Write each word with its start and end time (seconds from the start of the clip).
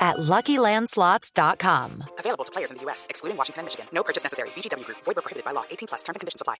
at 0.00 0.16
LuckyLandSlots.com. 0.16 2.04
Available 2.18 2.44
to 2.44 2.52
players 2.52 2.70
in 2.70 2.76
the 2.78 2.82
U.S., 2.84 3.06
excluding 3.10 3.36
Washington 3.36 3.60
and 3.60 3.66
Michigan. 3.66 3.86
No 3.92 4.02
purchase 4.02 4.22
necessary. 4.24 4.48
VGW 4.56 4.84
Group. 4.84 4.98
Void 5.04 5.16
prohibited 5.16 5.44
by 5.44 5.52
law. 5.52 5.64
18 5.70 5.88
plus. 5.88 6.02
Terms 6.02 6.16
and 6.16 6.20
conditions 6.20 6.40
apply. 6.42 6.56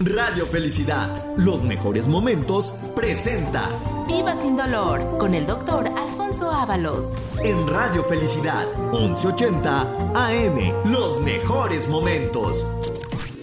Radio 0.00 0.46
Felicidad, 0.46 1.08
los 1.36 1.62
mejores 1.62 2.08
momentos, 2.08 2.72
presenta 2.96 3.68
Viva 4.06 4.34
sin 4.40 4.56
dolor 4.56 5.18
con 5.18 5.34
el 5.34 5.46
doctor 5.46 5.86
Alfonso 5.88 6.50
Ábalos. 6.50 7.04
en 7.42 7.68
Radio 7.68 8.02
Felicidad 8.04 8.66
1180 8.92 9.82
AM, 10.14 10.90
los 10.90 11.20
mejores 11.20 11.86
momentos. 11.88 12.64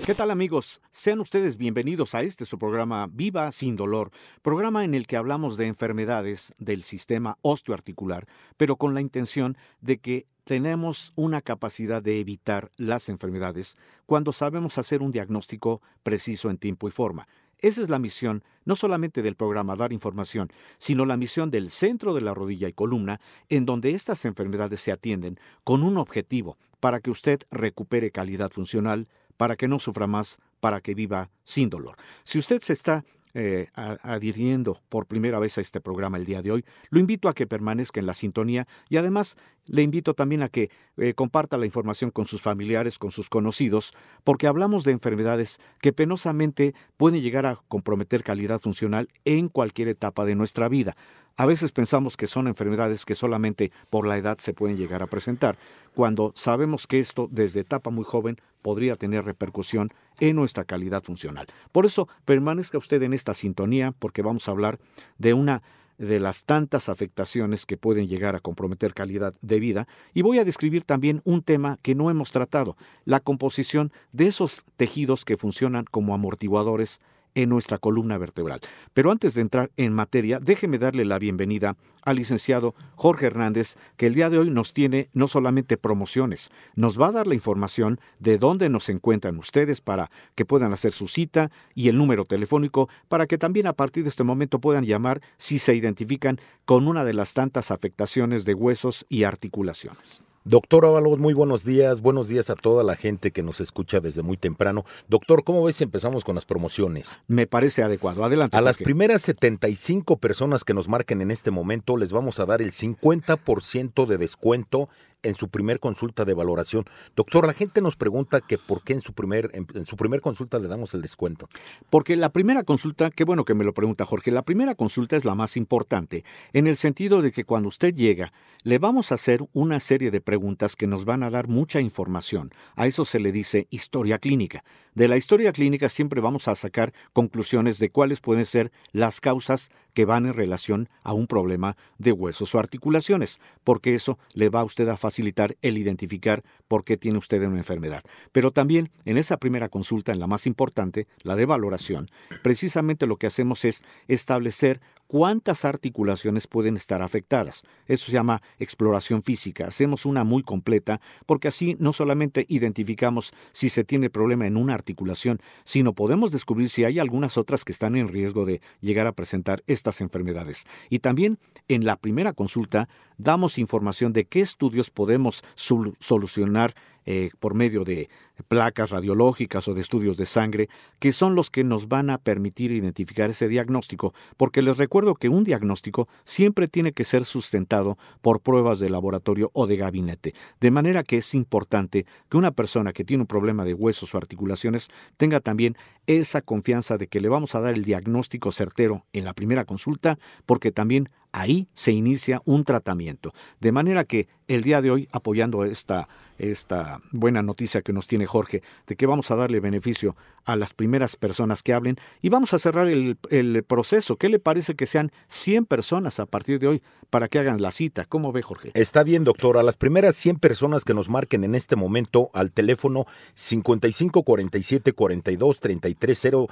¿Qué 0.07 0.15
tal 0.15 0.31
amigos? 0.31 0.81
Sean 0.89 1.19
ustedes 1.19 1.57
bienvenidos 1.57 2.15
a 2.15 2.21
este 2.21 2.45
su 2.45 2.57
programa 2.57 3.09
Viva 3.11 3.51
sin 3.51 3.75
dolor, 3.75 4.11
programa 4.41 4.85
en 4.85 4.93
el 4.93 5.05
que 5.05 5.17
hablamos 5.17 5.57
de 5.57 5.65
enfermedades 5.65 6.53
del 6.59 6.83
sistema 6.83 7.37
osteoarticular, 7.41 8.25
pero 8.55 8.77
con 8.77 8.93
la 8.93 9.01
intención 9.01 9.57
de 9.81 9.97
que 9.97 10.25
tenemos 10.45 11.11
una 11.17 11.41
capacidad 11.41 12.01
de 12.01 12.21
evitar 12.21 12.71
las 12.77 13.09
enfermedades 13.09 13.75
cuando 14.05 14.31
sabemos 14.31 14.77
hacer 14.77 15.01
un 15.01 15.11
diagnóstico 15.11 15.81
preciso 16.03 16.49
en 16.49 16.57
tiempo 16.57 16.87
y 16.87 16.91
forma. 16.91 17.27
Esa 17.59 17.81
es 17.81 17.89
la 17.89 17.99
misión 17.99 18.45
no 18.63 18.77
solamente 18.77 19.21
del 19.21 19.35
programa 19.35 19.75
Dar 19.75 19.91
Información, 19.91 20.49
sino 20.77 21.05
la 21.05 21.17
misión 21.17 21.51
del 21.51 21.69
centro 21.69 22.13
de 22.13 22.21
la 22.21 22.33
rodilla 22.33 22.69
y 22.69 22.73
columna, 22.73 23.19
en 23.49 23.65
donde 23.65 23.91
estas 23.91 24.23
enfermedades 24.23 24.79
se 24.79 24.93
atienden 24.93 25.37
con 25.65 25.83
un 25.83 25.97
objetivo, 25.97 26.57
para 26.79 26.99
que 26.99 27.09
usted 27.09 27.41
recupere 27.49 28.11
calidad 28.11 28.51
funcional, 28.51 29.07
para 29.37 29.55
que 29.55 29.67
no 29.67 29.79
sufra 29.79 30.07
más, 30.07 30.37
para 30.59 30.81
que 30.81 30.93
viva 30.93 31.29
sin 31.43 31.69
dolor. 31.69 31.95
Si 32.23 32.39
usted 32.39 32.61
se 32.61 32.73
está 32.73 33.05
eh, 33.39 33.69
adhiriendo 33.75 34.81
por 34.89 35.05
primera 35.05 35.37
vez 35.37 35.59
a 35.59 35.61
este 35.61 35.79
programa 35.79 36.17
el 36.17 36.25
día 36.25 36.41
de 36.41 36.51
hoy, 36.51 36.65
lo 36.89 36.99
invito 36.99 37.29
a 37.29 37.35
que 37.35 37.45
permanezca 37.45 37.99
en 37.99 38.07
la 38.07 38.15
sintonía 38.15 38.67
y 38.89 38.97
además 38.97 39.37
le 39.67 39.83
invito 39.83 40.15
también 40.15 40.41
a 40.41 40.49
que 40.49 40.71
eh, 40.97 41.13
comparta 41.13 41.55
la 41.59 41.67
información 41.67 42.09
con 42.09 42.25
sus 42.25 42.41
familiares, 42.41 42.97
con 42.97 43.11
sus 43.11 43.29
conocidos, 43.29 43.93
porque 44.23 44.47
hablamos 44.47 44.83
de 44.85 44.91
enfermedades 44.93 45.59
que 45.81 45.93
penosamente 45.93 46.73
pueden 46.97 47.21
llegar 47.21 47.45
a 47.45 47.59
comprometer 47.67 48.23
calidad 48.23 48.59
funcional 48.59 49.07
en 49.23 49.49
cualquier 49.49 49.89
etapa 49.89 50.25
de 50.25 50.33
nuestra 50.33 50.67
vida. 50.67 50.97
A 51.35 51.45
veces 51.45 51.71
pensamos 51.71 52.17
que 52.17 52.25
son 52.25 52.47
enfermedades 52.47 53.05
que 53.05 53.13
solamente 53.13 53.71
por 53.91 54.07
la 54.07 54.17
edad 54.17 54.39
se 54.39 54.55
pueden 54.55 54.77
llegar 54.77 55.03
a 55.03 55.07
presentar, 55.07 55.59
cuando 55.93 56.31
sabemos 56.33 56.87
que 56.87 56.97
esto 56.99 57.27
desde 57.29 57.59
etapa 57.59 57.91
muy 57.91 58.03
joven 58.03 58.37
podría 58.63 58.95
tener 58.95 59.25
repercusión 59.25 59.89
en 60.19 60.35
nuestra 60.35 60.65
calidad 60.65 61.03
funcional. 61.03 61.47
Por 61.71 61.85
eso, 61.85 62.07
permanezca 62.25 62.77
usted 62.77 63.01
en 63.03 63.13
esta 63.13 63.33
sintonía 63.33 63.93
porque 63.97 64.21
vamos 64.21 64.47
a 64.47 64.51
hablar 64.51 64.79
de 65.17 65.33
una 65.33 65.61
de 65.97 66.19
las 66.19 66.43
tantas 66.43 66.89
afectaciones 66.89 67.65
que 67.65 67.77
pueden 67.77 68.07
llegar 68.07 68.35
a 68.35 68.39
comprometer 68.39 68.93
calidad 68.93 69.33
de 69.41 69.59
vida 69.59 69.87
y 70.13 70.21
voy 70.21 70.39
a 70.39 70.45
describir 70.45 70.83
también 70.83 71.21
un 71.23 71.41
tema 71.41 71.79
que 71.81 71.95
no 71.95 72.09
hemos 72.09 72.31
tratado, 72.31 72.77
la 73.05 73.19
composición 73.19 73.91
de 74.11 74.27
esos 74.27 74.63
tejidos 74.75 75.25
que 75.25 75.37
funcionan 75.37 75.85
como 75.89 76.13
amortiguadores 76.13 77.01
en 77.37 77.49
nuestra 77.49 77.77
columna 77.77 78.17
vertebral. 78.17 78.61
Pero 78.95 79.11
antes 79.11 79.35
de 79.35 79.41
entrar 79.41 79.69
en 79.77 79.93
materia, 79.93 80.39
déjeme 80.39 80.79
darle 80.79 81.05
la 81.05 81.19
bienvenida 81.19 81.77
al 82.01 82.15
licenciado 82.15 82.73
Jorge 82.95 83.27
Hernández, 83.27 83.75
que 83.95 84.07
el 84.07 84.15
día 84.15 84.31
de 84.31 84.39
hoy 84.39 84.49
nos 84.49 84.73
tiene 84.73 85.09
no 85.13 85.27
solamente 85.27 85.77
promociones, 85.77 86.49
nos 86.75 86.99
va 86.99 87.09
a 87.09 87.11
dar 87.11 87.27
la 87.27 87.35
información 87.35 87.99
de 88.17 88.39
dónde 88.39 88.69
nos 88.69 88.89
encuentran 88.89 89.37
ustedes 89.37 89.81
para 89.81 90.09
que 90.33 90.45
puedan 90.45 90.73
hacer 90.73 90.93
su 90.93 91.07
cita 91.07 91.51
y 91.75 91.89
el 91.89 91.97
número 91.97 92.25
telefónico 92.25 92.89
para 93.07 93.27
que 93.27 93.37
también 93.37 93.67
a 93.67 93.73
partir 93.73 94.01
de 94.03 94.09
este 94.09 94.23
momento 94.23 94.59
puedan 94.59 94.85
llamar 94.85 95.21
si 95.37 95.59
se 95.59 95.75
identifican 95.75 96.39
con 96.65 96.87
una 96.87 97.05
de 97.05 97.13
las 97.13 97.35
tantas 97.35 97.69
afectaciones 97.69 98.45
de 98.45 98.55
huesos 98.55 99.05
y 99.09 99.23
articulaciones. 99.23 100.26
Doctor 100.49 100.85
Ábalos, 100.85 101.19
muy 101.19 101.33
buenos 101.33 101.65
días. 101.65 101.99
Buenos 101.99 102.29
días 102.29 102.49
a 102.49 102.55
toda 102.55 102.81
la 102.81 102.95
gente 102.95 103.31
que 103.31 103.43
nos 103.43 103.59
escucha 103.59 103.99
desde 103.99 104.23
muy 104.23 104.37
temprano. 104.37 104.85
Doctor, 105.09 105.43
¿cómo 105.43 105.61
ves 105.65 105.75
si 105.75 105.83
empezamos 105.83 106.23
con 106.23 106.35
las 106.35 106.45
promociones? 106.45 107.19
Me 107.27 107.47
parece 107.47 107.83
adecuado. 107.83 108.23
Adelante. 108.23 108.55
A 108.55 108.61
las 108.61 108.77
primeras 108.77 109.23
75 109.23 110.15
personas 110.15 110.63
que 110.63 110.73
nos 110.73 110.87
marquen 110.87 111.21
en 111.21 111.31
este 111.31 111.51
momento 111.51 111.97
les 111.97 112.13
vamos 112.13 112.39
a 112.39 112.45
dar 112.45 112.61
el 112.61 112.71
50% 112.71 114.05
de 114.05 114.17
descuento 114.17 114.87
en 115.23 115.35
su 115.35 115.49
primer 115.49 115.79
consulta 115.79 116.25
de 116.25 116.33
valoración. 116.33 116.85
Doctor, 117.15 117.47
la 117.47 117.53
gente 117.53 117.81
nos 117.81 117.95
pregunta 117.95 118.41
que 118.41 118.57
por 118.57 118.83
qué 118.83 118.93
en 118.93 119.01
su 119.01 119.13
primer 119.13 119.49
en, 119.53 119.85
su 119.85 119.97
consulta 120.21 120.59
le 120.59 120.67
damos 120.67 120.93
el 120.93 121.01
descuento. 121.01 121.49
Porque 121.89 122.15
la 122.15 122.29
primera 122.29 122.63
consulta, 122.63 123.11
qué 123.11 123.23
bueno 123.23 123.45
que 123.45 123.53
me 123.53 123.63
lo 123.63 123.73
pregunta 123.73 124.05
Jorge, 124.05 124.31
la 124.31 124.43
primera 124.43 124.75
consulta 124.75 125.15
es 125.15 125.25
la 125.25 125.35
más 125.35 125.57
importante, 125.57 126.23
en 126.53 126.67
el 126.67 126.77
sentido 126.77 127.21
de 127.21 127.31
que 127.31 127.43
cuando 127.43 127.69
usted 127.69 127.93
llega, 127.93 128.31
le 128.63 128.79
vamos 128.79 129.11
a 129.11 129.15
hacer 129.15 129.41
una 129.53 129.79
serie 129.79 130.11
de 130.11 130.21
preguntas 130.21 130.75
que 130.75 130.87
nos 130.87 131.05
van 131.05 131.23
a 131.23 131.29
dar 131.29 131.47
mucha 131.47 131.79
información. 131.81 132.51
A 132.75 132.87
eso 132.87 133.05
se 133.05 133.19
le 133.19 133.31
dice 133.31 133.67
historia 133.69 134.19
clínica. 134.19 134.63
De 134.93 135.07
la 135.07 135.17
historia 135.17 135.51
clínica 135.51 135.89
siempre 135.89 136.21
vamos 136.21 136.47
a 136.47 136.55
sacar 136.55 136.91
conclusiones 137.13 137.77
de 137.77 137.89
cuáles 137.89 138.19
pueden 138.19 138.45
ser 138.45 138.71
las 138.91 139.21
causas 139.21 139.69
que 139.93 140.05
van 140.05 140.25
en 140.25 140.33
relación 140.33 140.89
a 141.03 141.13
un 141.13 141.27
problema 141.27 141.77
de 141.97 142.11
huesos 142.11 142.53
o 142.53 142.59
articulaciones, 142.59 143.39
porque 143.63 143.93
eso 143.93 144.17
le 144.33 144.49
va 144.49 144.61
a 144.61 144.63
usted 144.63 144.87
a 144.89 144.97
facilitar 145.07 145.55
el 145.61 145.77
identificar 145.77 146.43
por 146.67 146.83
qué 146.83 146.97
tiene 146.97 147.17
usted 147.17 147.41
una 147.43 147.57
enfermedad. 147.57 148.03
Pero 148.33 148.51
también 148.51 148.91
en 149.05 149.17
esa 149.17 149.37
primera 149.37 149.69
consulta, 149.69 150.11
en 150.11 150.19
la 150.19 150.27
más 150.27 150.45
importante, 150.45 151.07
la 151.23 151.37
de 151.37 151.45
valoración, 151.45 152.09
precisamente 152.43 153.07
lo 153.07 153.15
que 153.15 153.27
hacemos 153.27 153.63
es 153.63 153.85
establecer 154.09 154.81
cuántas 155.07 155.63
articulaciones 155.63 156.47
pueden 156.47 156.75
estar 156.75 157.01
afectadas. 157.01 157.63
Eso 157.87 158.07
se 158.07 158.11
llama 158.11 158.41
exploración 158.59 159.23
física. 159.23 159.67
Hacemos 159.67 160.05
una 160.05 160.25
muy 160.25 160.43
completa 160.43 160.99
porque 161.25 161.47
así 161.47 161.77
no 161.79 161.93
solamente 161.93 162.45
identificamos 162.49 163.33
si 163.53 163.69
se 163.69 163.85
tiene 163.85 164.09
problema 164.09 164.45
en 164.45 164.57
una 164.57 164.73
articulación, 164.73 165.39
sino 165.63 165.93
podemos 165.93 166.31
descubrir 166.31 166.69
si 166.69 166.83
hay 166.83 166.99
algunas 166.99 167.37
otras 167.37 167.63
que 167.63 167.71
están 167.71 167.95
en 167.95 168.09
riesgo 168.09 168.45
de 168.45 168.61
llegar 168.81 169.07
a 169.07 169.13
presentar 169.13 169.63
estas 169.67 170.01
enfermedades. 170.01 170.65
Y 170.89 170.99
también 170.99 171.39
en 171.69 171.85
la 171.85 171.95
primera 171.95 172.33
consulta 172.33 172.89
damos 173.17 173.57
información 173.57 174.13
de 174.13 174.25
qué 174.25 174.41
estudios 174.41 174.89
podemos 174.97 175.43
sol- 175.53 175.93
solucionar 175.99 176.73
eh, 177.09 177.29
por 177.39 177.53
medio 177.53 177.85
de 177.85 178.09
placas 178.49 178.89
radiológicas 178.89 179.67
o 179.67 179.73
de 179.73 179.79
estudios 179.79 180.17
de 180.17 180.25
sangre, 180.25 180.67
que 180.99 181.11
son 181.13 181.35
los 181.35 181.49
que 181.49 181.63
nos 181.63 181.87
van 181.87 182.09
a 182.09 182.17
permitir 182.17 182.71
identificar 182.71 183.29
ese 183.29 183.47
diagnóstico, 183.47 184.13
porque 184.35 184.61
les 184.61 184.77
recuerdo 184.77 185.15
que 185.15 185.29
un 185.29 185.43
diagnóstico 185.45 186.09
siempre 186.25 186.67
tiene 186.67 186.91
que 186.91 187.05
ser 187.05 187.23
sustentado 187.23 187.97
por 188.21 188.41
pruebas 188.41 188.79
de 188.79 188.89
laboratorio 188.89 189.51
o 189.53 189.67
de 189.67 189.77
gabinete, 189.77 190.33
de 190.59 190.71
manera 190.71 191.03
que 191.03 191.17
es 191.17 191.33
importante 191.33 192.05
que 192.29 192.37
una 192.37 192.51
persona 192.51 192.91
que 192.91 193.05
tiene 193.05 193.23
un 193.23 193.27
problema 193.27 193.63
de 193.63 193.73
huesos 193.73 194.13
o 194.13 194.17
articulaciones 194.17 194.89
tenga 195.15 195.39
también 195.39 195.77
esa 196.07 196.41
confianza 196.41 196.97
de 196.97 197.07
que 197.07 197.21
le 197.21 197.29
vamos 197.29 197.55
a 197.55 197.61
dar 197.61 197.73
el 197.73 197.85
diagnóstico 197.85 198.51
certero 198.51 199.05
en 199.13 199.23
la 199.23 199.33
primera 199.33 199.63
consulta, 199.63 200.19
porque 200.45 200.71
también 200.73 201.09
ahí 201.37 201.67
se 201.73 201.91
inicia 201.91 202.41
un 202.45 202.63
tratamiento. 202.63 203.33
De 203.59 203.71
manera 203.71 204.03
que 204.05 204.27
el 204.47 204.63
día 204.63 204.81
de 204.81 204.91
hoy, 204.91 205.07
apoyando 205.11 205.65
esta, 205.65 206.07
esta 206.37 206.99
buena 207.11 207.43
noticia 207.43 207.81
que 207.81 207.93
nos 207.93 208.07
tiene 208.07 208.25
Jorge, 208.25 208.63
de 208.87 208.95
que 208.95 209.05
vamos 209.05 209.29
a 209.29 209.35
darle 209.35 209.59
beneficio 209.59 210.15
a 210.45 210.55
las 210.55 210.73
primeras 210.73 211.15
personas 211.15 211.61
que 211.61 211.73
hablen 211.73 211.97
y 212.21 212.29
vamos 212.29 212.53
a 212.53 212.59
cerrar 212.59 212.87
el, 212.87 213.17
el 213.29 213.63
proceso. 213.63 214.15
¿Qué 214.15 214.29
le 214.29 214.39
parece 214.39 214.75
que 214.75 214.87
sean 214.87 215.11
100 215.27 215.65
personas 215.65 216.19
a 216.19 216.25
partir 216.25 216.59
de 216.59 216.67
hoy 216.67 216.81
para 217.09 217.27
que 217.27 217.39
hagan 217.39 217.61
la 217.61 217.71
cita? 217.71 218.05
¿Cómo 218.05 218.31
ve 218.31 218.41
Jorge? 218.41 218.71
Está 218.73 219.03
bien, 219.03 219.23
doctor. 219.23 219.57
A 219.57 219.63
las 219.63 219.77
primeras 219.77 220.15
100 220.15 220.39
personas 220.39 220.85
que 220.85 220.93
nos 220.93 221.09
marquen 221.09 221.43
en 221.43 221.53
este 221.53 221.75
momento 221.75 222.31
al 222.33 222.51
teléfono 222.51 223.05
55 223.35 224.23
47 224.23 224.93
42 224.93 225.59
33 225.59 226.19
0 226.19 226.47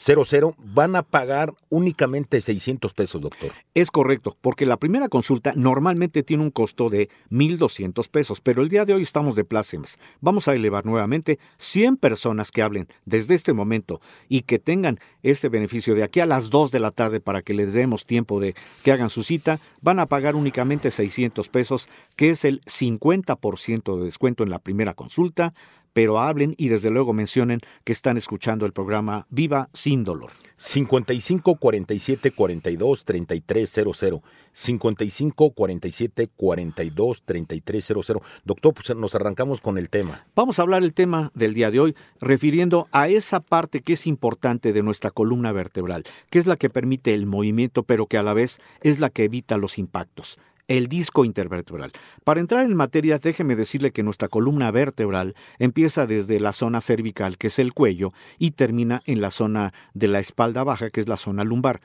00 0.00 0.54
van 0.58 0.96
a 0.96 1.02
pagar 1.02 1.52
únicamente 1.68 2.40
600 2.40 2.94
pesos, 2.94 3.20
doctor. 3.20 3.50
Es 3.74 3.90
correcto, 3.90 4.34
porque 4.40 4.64
la 4.64 4.78
primera 4.78 5.08
consulta 5.08 5.52
normalmente 5.54 6.22
tiene 6.22 6.42
un 6.42 6.50
costo 6.50 6.88
de 6.88 7.10
1.200 7.30 8.08
pesos, 8.08 8.40
pero 8.40 8.62
el 8.62 8.70
día 8.70 8.86
de 8.86 8.94
hoy 8.94 9.02
estamos 9.02 9.34
de 9.34 9.44
plácemes. 9.44 9.98
Vamos 10.22 10.48
a 10.48 10.54
elevar 10.54 10.86
nuevamente 10.86 11.38
100 11.58 11.98
personas 11.98 12.50
que 12.50 12.62
hablen 12.62 12.88
desde 13.04 13.34
este 13.34 13.52
momento 13.52 14.00
y 14.28 14.42
que 14.42 14.58
tengan 14.58 14.98
este 15.22 15.50
beneficio 15.50 15.94
de 15.94 16.02
aquí 16.02 16.20
a 16.20 16.26
las 16.26 16.48
2 16.48 16.70
de 16.70 16.80
la 16.80 16.92
tarde 16.92 17.20
para 17.20 17.42
que 17.42 17.52
les 17.52 17.74
demos 17.74 18.06
tiempo 18.06 18.40
de 18.40 18.54
que 18.82 18.92
hagan 18.92 19.10
su 19.10 19.22
cita, 19.22 19.60
van 19.82 19.98
a 19.98 20.06
pagar 20.06 20.34
únicamente 20.34 20.90
600 20.90 21.50
pesos, 21.50 21.90
que 22.16 22.30
es 22.30 22.46
el 22.46 22.62
50% 22.62 23.98
de 23.98 24.04
descuento 24.04 24.44
en 24.44 24.50
la 24.50 24.60
primera 24.60 24.94
consulta, 24.94 25.52
pero 25.92 26.18
hablen 26.18 26.54
y 26.56 26.68
desde 26.68 26.90
luego 26.90 27.12
mencionen 27.12 27.60
que 27.84 27.92
están 27.92 28.16
escuchando 28.16 28.66
el 28.66 28.72
programa 28.72 29.26
Viva 29.30 29.68
sin 29.72 30.04
dolor. 30.04 30.30
55 30.56 31.56
47 31.56 32.30
42 32.32 33.04
33 33.04 33.70
00. 33.70 34.22
55 34.52 35.50
47 35.52 36.30
42 36.36 37.22
33 37.24 37.84
00. 37.86 38.22
Doctor, 38.44 38.74
pues 38.74 38.96
nos 38.96 39.14
arrancamos 39.14 39.60
con 39.60 39.78
el 39.78 39.88
tema. 39.88 40.26
Vamos 40.34 40.58
a 40.58 40.62
hablar 40.62 40.82
el 40.82 40.92
tema 40.92 41.30
del 41.34 41.54
día 41.54 41.70
de 41.70 41.80
hoy 41.80 41.96
refiriendo 42.20 42.88
a 42.92 43.08
esa 43.08 43.40
parte 43.40 43.80
que 43.80 43.94
es 43.94 44.06
importante 44.06 44.72
de 44.72 44.82
nuestra 44.82 45.10
columna 45.10 45.52
vertebral, 45.52 46.04
que 46.30 46.38
es 46.38 46.46
la 46.46 46.56
que 46.56 46.70
permite 46.70 47.14
el 47.14 47.26
movimiento, 47.26 47.82
pero 47.82 48.06
que 48.06 48.18
a 48.18 48.22
la 48.22 48.34
vez 48.34 48.60
es 48.82 49.00
la 49.00 49.10
que 49.10 49.24
evita 49.24 49.56
los 49.56 49.78
impactos 49.78 50.38
el 50.70 50.86
disco 50.86 51.24
intervertebral. 51.24 51.90
Para 52.22 52.38
entrar 52.38 52.64
en 52.64 52.76
materia, 52.76 53.18
déjeme 53.18 53.56
decirle 53.56 53.90
que 53.90 54.04
nuestra 54.04 54.28
columna 54.28 54.70
vertebral 54.70 55.34
empieza 55.58 56.06
desde 56.06 56.38
la 56.38 56.52
zona 56.52 56.80
cervical, 56.80 57.38
que 57.38 57.48
es 57.48 57.58
el 57.58 57.74
cuello, 57.74 58.12
y 58.38 58.52
termina 58.52 59.02
en 59.04 59.20
la 59.20 59.32
zona 59.32 59.74
de 59.94 60.06
la 60.06 60.20
espalda 60.20 60.62
baja, 60.62 60.90
que 60.90 61.00
es 61.00 61.08
la 61.08 61.16
zona 61.16 61.42
lumbar. 61.42 61.80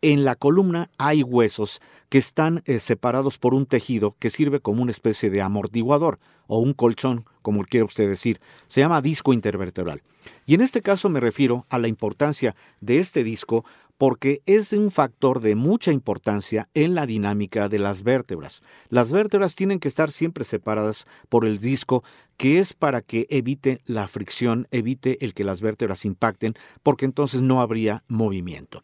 En 0.00 0.24
la 0.24 0.36
columna 0.36 0.90
hay 0.96 1.24
huesos 1.24 1.80
que 2.08 2.18
están 2.18 2.62
eh, 2.66 2.78
separados 2.78 3.36
por 3.36 3.52
un 3.52 3.66
tejido 3.66 4.14
que 4.20 4.30
sirve 4.30 4.60
como 4.60 4.82
una 4.82 4.92
especie 4.92 5.28
de 5.28 5.42
amortiguador 5.42 6.20
o 6.46 6.60
un 6.60 6.72
colchón, 6.72 7.24
como 7.42 7.64
quiera 7.64 7.84
usted 7.84 8.08
decir. 8.08 8.40
Se 8.68 8.80
llama 8.80 9.02
disco 9.02 9.32
intervertebral. 9.32 10.02
Y 10.46 10.54
en 10.54 10.60
este 10.60 10.82
caso 10.82 11.08
me 11.08 11.18
refiero 11.18 11.66
a 11.68 11.78
la 11.78 11.88
importancia 11.88 12.54
de 12.80 12.98
este 12.98 13.24
disco 13.24 13.64
porque 14.00 14.40
es 14.46 14.72
un 14.72 14.90
factor 14.90 15.40
de 15.40 15.54
mucha 15.54 15.92
importancia 15.92 16.70
en 16.72 16.94
la 16.94 17.04
dinámica 17.04 17.68
de 17.68 17.78
las 17.78 18.02
vértebras. 18.02 18.62
Las 18.88 19.12
vértebras 19.12 19.54
tienen 19.54 19.78
que 19.78 19.88
estar 19.88 20.10
siempre 20.10 20.44
separadas 20.44 21.06
por 21.28 21.44
el 21.44 21.58
disco, 21.58 22.02
que 22.38 22.60
es 22.60 22.72
para 22.72 23.02
que 23.02 23.26
evite 23.28 23.82
la 23.84 24.08
fricción, 24.08 24.66
evite 24.70 25.22
el 25.22 25.34
que 25.34 25.44
las 25.44 25.60
vértebras 25.60 26.06
impacten, 26.06 26.54
porque 26.82 27.04
entonces 27.04 27.42
no 27.42 27.60
habría 27.60 28.02
movimiento. 28.08 28.82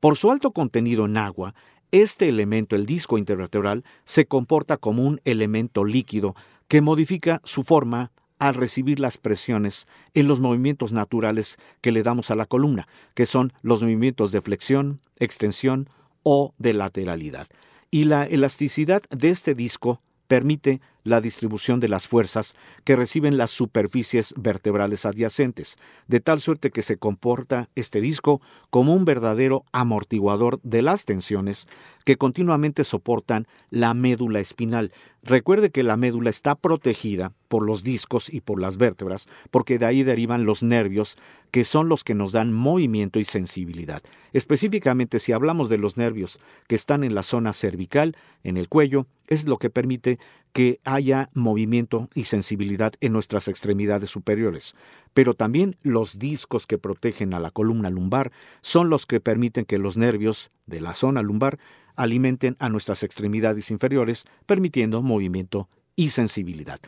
Por 0.00 0.18
su 0.18 0.30
alto 0.30 0.50
contenido 0.50 1.06
en 1.06 1.16
agua, 1.16 1.54
este 1.90 2.28
elemento, 2.28 2.76
el 2.76 2.84
disco 2.84 3.16
intervertebral, 3.16 3.84
se 4.04 4.26
comporta 4.26 4.76
como 4.76 5.02
un 5.02 5.22
elemento 5.24 5.82
líquido 5.86 6.34
que 6.68 6.82
modifica 6.82 7.40
su 7.42 7.62
forma, 7.62 8.12
al 8.38 8.54
recibir 8.54 9.00
las 9.00 9.18
presiones 9.18 9.86
en 10.14 10.28
los 10.28 10.40
movimientos 10.40 10.92
naturales 10.92 11.56
que 11.80 11.92
le 11.92 12.02
damos 12.02 12.30
a 12.30 12.36
la 12.36 12.46
columna, 12.46 12.88
que 13.14 13.26
son 13.26 13.52
los 13.62 13.82
movimientos 13.82 14.32
de 14.32 14.40
flexión, 14.40 15.00
extensión 15.16 15.88
o 16.22 16.54
de 16.58 16.72
lateralidad. 16.72 17.46
Y 17.90 18.04
la 18.04 18.24
elasticidad 18.24 19.02
de 19.10 19.30
este 19.30 19.54
disco 19.54 20.00
permite 20.26 20.80
la 21.08 21.20
distribución 21.20 21.80
de 21.80 21.88
las 21.88 22.06
fuerzas 22.06 22.54
que 22.84 22.96
reciben 22.96 23.36
las 23.36 23.50
superficies 23.50 24.34
vertebrales 24.36 25.04
adyacentes, 25.04 25.76
de 26.06 26.20
tal 26.20 26.40
suerte 26.40 26.70
que 26.70 26.82
se 26.82 26.96
comporta 26.96 27.68
este 27.74 28.00
disco 28.00 28.40
como 28.70 28.94
un 28.94 29.04
verdadero 29.04 29.64
amortiguador 29.72 30.60
de 30.62 30.82
las 30.82 31.04
tensiones 31.04 31.66
que 32.04 32.16
continuamente 32.16 32.84
soportan 32.84 33.46
la 33.70 33.92
médula 33.94 34.40
espinal. 34.40 34.92
Recuerde 35.22 35.70
que 35.70 35.82
la 35.82 35.96
médula 35.96 36.30
está 36.30 36.54
protegida 36.54 37.32
por 37.48 37.66
los 37.66 37.82
discos 37.82 38.32
y 38.32 38.40
por 38.40 38.60
las 38.60 38.76
vértebras, 38.78 39.28
porque 39.50 39.78
de 39.78 39.86
ahí 39.86 40.02
derivan 40.02 40.44
los 40.44 40.62
nervios, 40.62 41.18
que 41.50 41.64
son 41.64 41.88
los 41.88 42.04
que 42.04 42.14
nos 42.14 42.32
dan 42.32 42.52
movimiento 42.52 43.18
y 43.18 43.24
sensibilidad. 43.24 44.00
Específicamente, 44.32 45.18
si 45.18 45.32
hablamos 45.32 45.68
de 45.68 45.78
los 45.78 45.96
nervios 45.96 46.40
que 46.66 46.76
están 46.76 47.04
en 47.04 47.14
la 47.14 47.22
zona 47.22 47.52
cervical, 47.52 48.16
en 48.42 48.56
el 48.56 48.68
cuello, 48.68 49.06
es 49.26 49.46
lo 49.46 49.58
que 49.58 49.70
permite 49.70 50.18
que 50.52 50.80
haya 50.84 50.97
movimiento 51.34 52.08
y 52.14 52.24
sensibilidad 52.24 52.92
en 53.00 53.12
nuestras 53.12 53.48
extremidades 53.48 54.10
superiores. 54.10 54.74
Pero 55.14 55.34
también 55.34 55.76
los 55.82 56.18
discos 56.18 56.66
que 56.66 56.78
protegen 56.78 57.34
a 57.34 57.40
la 57.40 57.50
columna 57.50 57.90
lumbar 57.90 58.32
son 58.60 58.90
los 58.90 59.06
que 59.06 59.20
permiten 59.20 59.64
que 59.64 59.78
los 59.78 59.96
nervios 59.96 60.50
de 60.66 60.80
la 60.80 60.94
zona 60.94 61.22
lumbar 61.22 61.58
alimenten 61.96 62.56
a 62.58 62.68
nuestras 62.68 63.02
extremidades 63.02 63.70
inferiores, 63.70 64.24
permitiendo 64.46 65.02
movimiento 65.02 65.68
y 65.96 66.10
sensibilidad. 66.10 66.78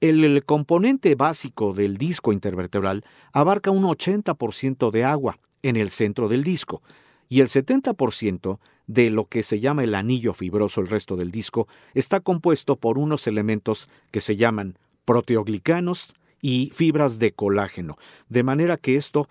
El, 0.00 0.44
componente 0.44 1.14
básico 1.14 1.72
del 1.72 1.96
disco 1.96 2.32
intervertebral 2.32 3.04
abarca 3.32 3.70
un 3.70 3.84
80% 3.84 4.90
de 4.90 5.04
agua 5.04 5.38
en 5.62 5.76
el 5.76 5.90
centro 5.90 6.28
del 6.28 6.44
disco 6.44 6.82
y 7.28 7.40
el 7.40 7.48
70% 7.48 8.58
de 8.86 9.10
lo 9.10 9.26
que 9.26 9.42
se 9.42 9.60
llama 9.60 9.84
el 9.84 9.94
anillo 9.94 10.32
fibroso, 10.32 10.80
el 10.80 10.86
resto 10.86 11.16
del 11.16 11.30
disco, 11.30 11.66
está 11.94 12.20
compuesto 12.20 12.76
por 12.76 12.98
unos 12.98 13.26
elementos 13.26 13.88
que 14.10 14.20
se 14.20 14.36
llaman 14.36 14.78
proteoglicanos 15.04 16.14
y 16.40 16.70
fibras 16.74 17.18
de 17.18 17.32
colágeno, 17.32 17.96
de 18.28 18.42
manera 18.42 18.76
que 18.76 18.96
esto 18.96 19.28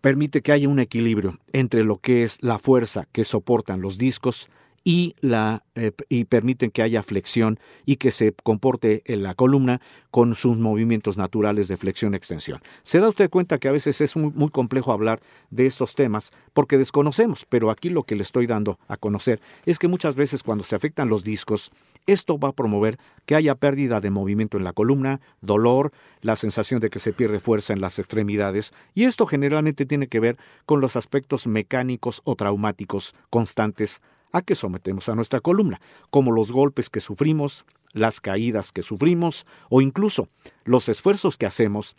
permite 0.00 0.42
que 0.42 0.52
haya 0.52 0.68
un 0.68 0.78
equilibrio 0.78 1.38
entre 1.52 1.84
lo 1.84 1.98
que 1.98 2.22
es 2.22 2.42
la 2.42 2.58
fuerza 2.58 3.08
que 3.12 3.24
soportan 3.24 3.80
los 3.80 3.98
discos 3.98 4.50
y, 4.88 5.16
la, 5.20 5.64
eh, 5.74 5.92
y 6.08 6.24
permiten 6.24 6.70
que 6.70 6.80
haya 6.80 7.02
flexión 7.02 7.60
y 7.84 7.96
que 7.96 8.10
se 8.10 8.32
comporte 8.32 9.02
en 9.04 9.22
la 9.22 9.34
columna 9.34 9.82
con 10.10 10.34
sus 10.34 10.56
movimientos 10.56 11.18
naturales 11.18 11.68
de 11.68 11.76
flexión-extensión. 11.76 12.62
Se 12.84 12.98
da 12.98 13.10
usted 13.10 13.28
cuenta 13.28 13.58
que 13.58 13.68
a 13.68 13.72
veces 13.72 14.00
es 14.00 14.16
muy, 14.16 14.32
muy, 14.34 14.48
complejo 14.48 14.90
hablar 14.90 15.20
de 15.50 15.66
estos 15.66 15.94
temas 15.94 16.32
porque 16.54 16.78
desconocemos, 16.78 17.44
pero 17.44 17.70
aquí 17.70 17.90
lo 17.90 18.04
que 18.04 18.16
le 18.16 18.22
estoy 18.22 18.46
dando 18.46 18.78
a 18.88 18.96
conocer 18.96 19.42
es 19.66 19.78
que 19.78 19.88
muchas 19.88 20.14
veces 20.14 20.42
cuando 20.42 20.64
se 20.64 20.74
afectan 20.74 21.10
los 21.10 21.22
discos, 21.22 21.70
esto 22.06 22.38
va 22.38 22.48
a 22.48 22.52
promover 22.52 22.98
que 23.26 23.34
haya 23.34 23.56
pérdida 23.56 24.00
de 24.00 24.08
movimiento 24.08 24.56
en 24.56 24.64
la 24.64 24.72
columna, 24.72 25.20
dolor, 25.42 25.92
la 26.22 26.34
sensación 26.34 26.80
de 26.80 26.88
que 26.88 26.98
se 26.98 27.12
pierde 27.12 27.40
fuerza 27.40 27.74
en 27.74 27.82
las 27.82 27.98
extremidades, 27.98 28.72
y 28.94 29.04
esto 29.04 29.26
generalmente 29.26 29.84
tiene 29.84 30.06
que 30.06 30.18
ver 30.18 30.38
con 30.64 30.80
los 30.80 30.96
aspectos 30.96 31.46
mecánicos 31.46 32.22
o 32.24 32.36
traumáticos 32.36 33.14
constantes 33.28 34.00
a 34.32 34.42
que 34.42 34.54
sometemos 34.54 35.08
a 35.08 35.14
nuestra 35.14 35.40
columna, 35.40 35.80
como 36.10 36.32
los 36.32 36.52
golpes 36.52 36.90
que 36.90 37.00
sufrimos, 37.00 37.64
las 37.92 38.20
caídas 38.20 38.72
que 38.72 38.82
sufrimos 38.82 39.46
o 39.70 39.80
incluso 39.80 40.28
los 40.64 40.88
esfuerzos 40.88 41.36
que 41.36 41.46
hacemos 41.46 41.96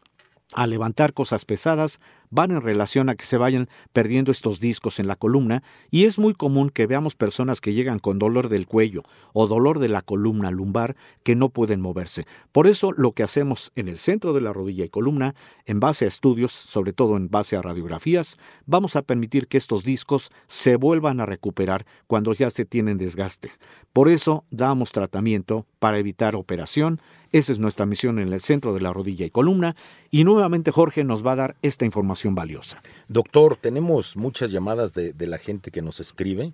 a 0.54 0.66
levantar 0.66 1.14
cosas 1.14 1.46
pesadas 1.46 2.00
van 2.32 2.52
en 2.52 2.62
relación 2.62 3.10
a 3.10 3.16
que 3.16 3.26
se 3.26 3.38
vayan 3.38 3.70
perdiendo 3.94 4.32
estos 4.32 4.60
discos 4.60 5.00
en 5.00 5.08
la 5.08 5.16
columna 5.16 5.64
y 5.92 6.06
es 6.06 6.20
muy 6.20 6.34
común 6.34 6.70
que 6.70 6.88
veamos 6.88 7.16
personas 7.16 7.62
que 7.62 7.74
llegan 7.74 8.00
con 8.00 8.20
dolor 8.20 8.50
del 8.50 8.68
cuello 8.68 9.04
o 9.34 9.48
dolor 9.48 9.80
de 9.80 9.90
la 9.90 10.02
columna 10.02 10.52
lumbar 10.52 10.96
que 11.24 11.36
no 11.36 11.50
pueden 11.50 11.82
moverse. 11.82 12.26
Por 12.52 12.68
eso 12.68 12.92
lo 12.92 13.12
que 13.12 13.24
hacemos 13.24 13.72
en 13.76 13.88
el 13.88 13.98
centro 13.98 14.34
de 14.34 14.42
la 14.42 14.54
rodilla 14.54 14.86
y 14.86 14.90
columna, 14.90 15.36
en 15.66 15.80
base 15.80 16.06
a 16.06 16.08
estudios, 16.08 16.52
sobre 16.52 16.94
todo 16.94 17.18
en 17.18 17.30
base 17.30 17.56
a 17.56 17.62
radiografías, 17.62 18.38
vamos 18.66 18.96
a 18.96 19.02
permitir 19.02 19.48
que 19.48 19.58
estos 19.58 19.84
discos 19.84 20.32
se 20.48 20.76
vuelvan 20.76 21.20
a 21.20 21.26
recuperar 21.26 21.86
cuando 22.08 22.34
ya 22.34 22.50
se 22.50 22.66
tienen 22.66 22.98
desgaste. 22.98 23.52
Por 23.94 24.10
eso 24.10 24.46
damos 24.50 24.92
tratamiento 24.92 25.66
para 25.80 25.98
evitar 25.98 26.36
operación 26.36 27.02
esa 27.32 27.52
es 27.52 27.60
nuestra 27.60 27.86
misión 27.86 28.20
en 28.20 28.34
el 28.34 28.42
centro 28.42 28.74
de 28.74 28.82
la 28.82 28.94
rodilla 28.94 29.26
y 29.26 29.30
columna. 29.30 29.76
Y 30.10 30.24
nuevamente 30.24 30.72
Jorge 30.72 31.04
nos 31.04 31.26
va 31.26 31.34
a 31.34 31.38
dar 31.38 31.56
esta 31.62 31.86
información 31.86 32.36
valiosa. 32.36 32.82
Doctor, 33.08 33.58
tenemos 33.58 34.16
muchas 34.16 34.52
llamadas 34.52 34.94
de, 34.94 35.14
la 35.28 35.38
gente 35.38 35.72
que 35.72 35.82
nos 35.82 36.00
escribe 36.00 36.54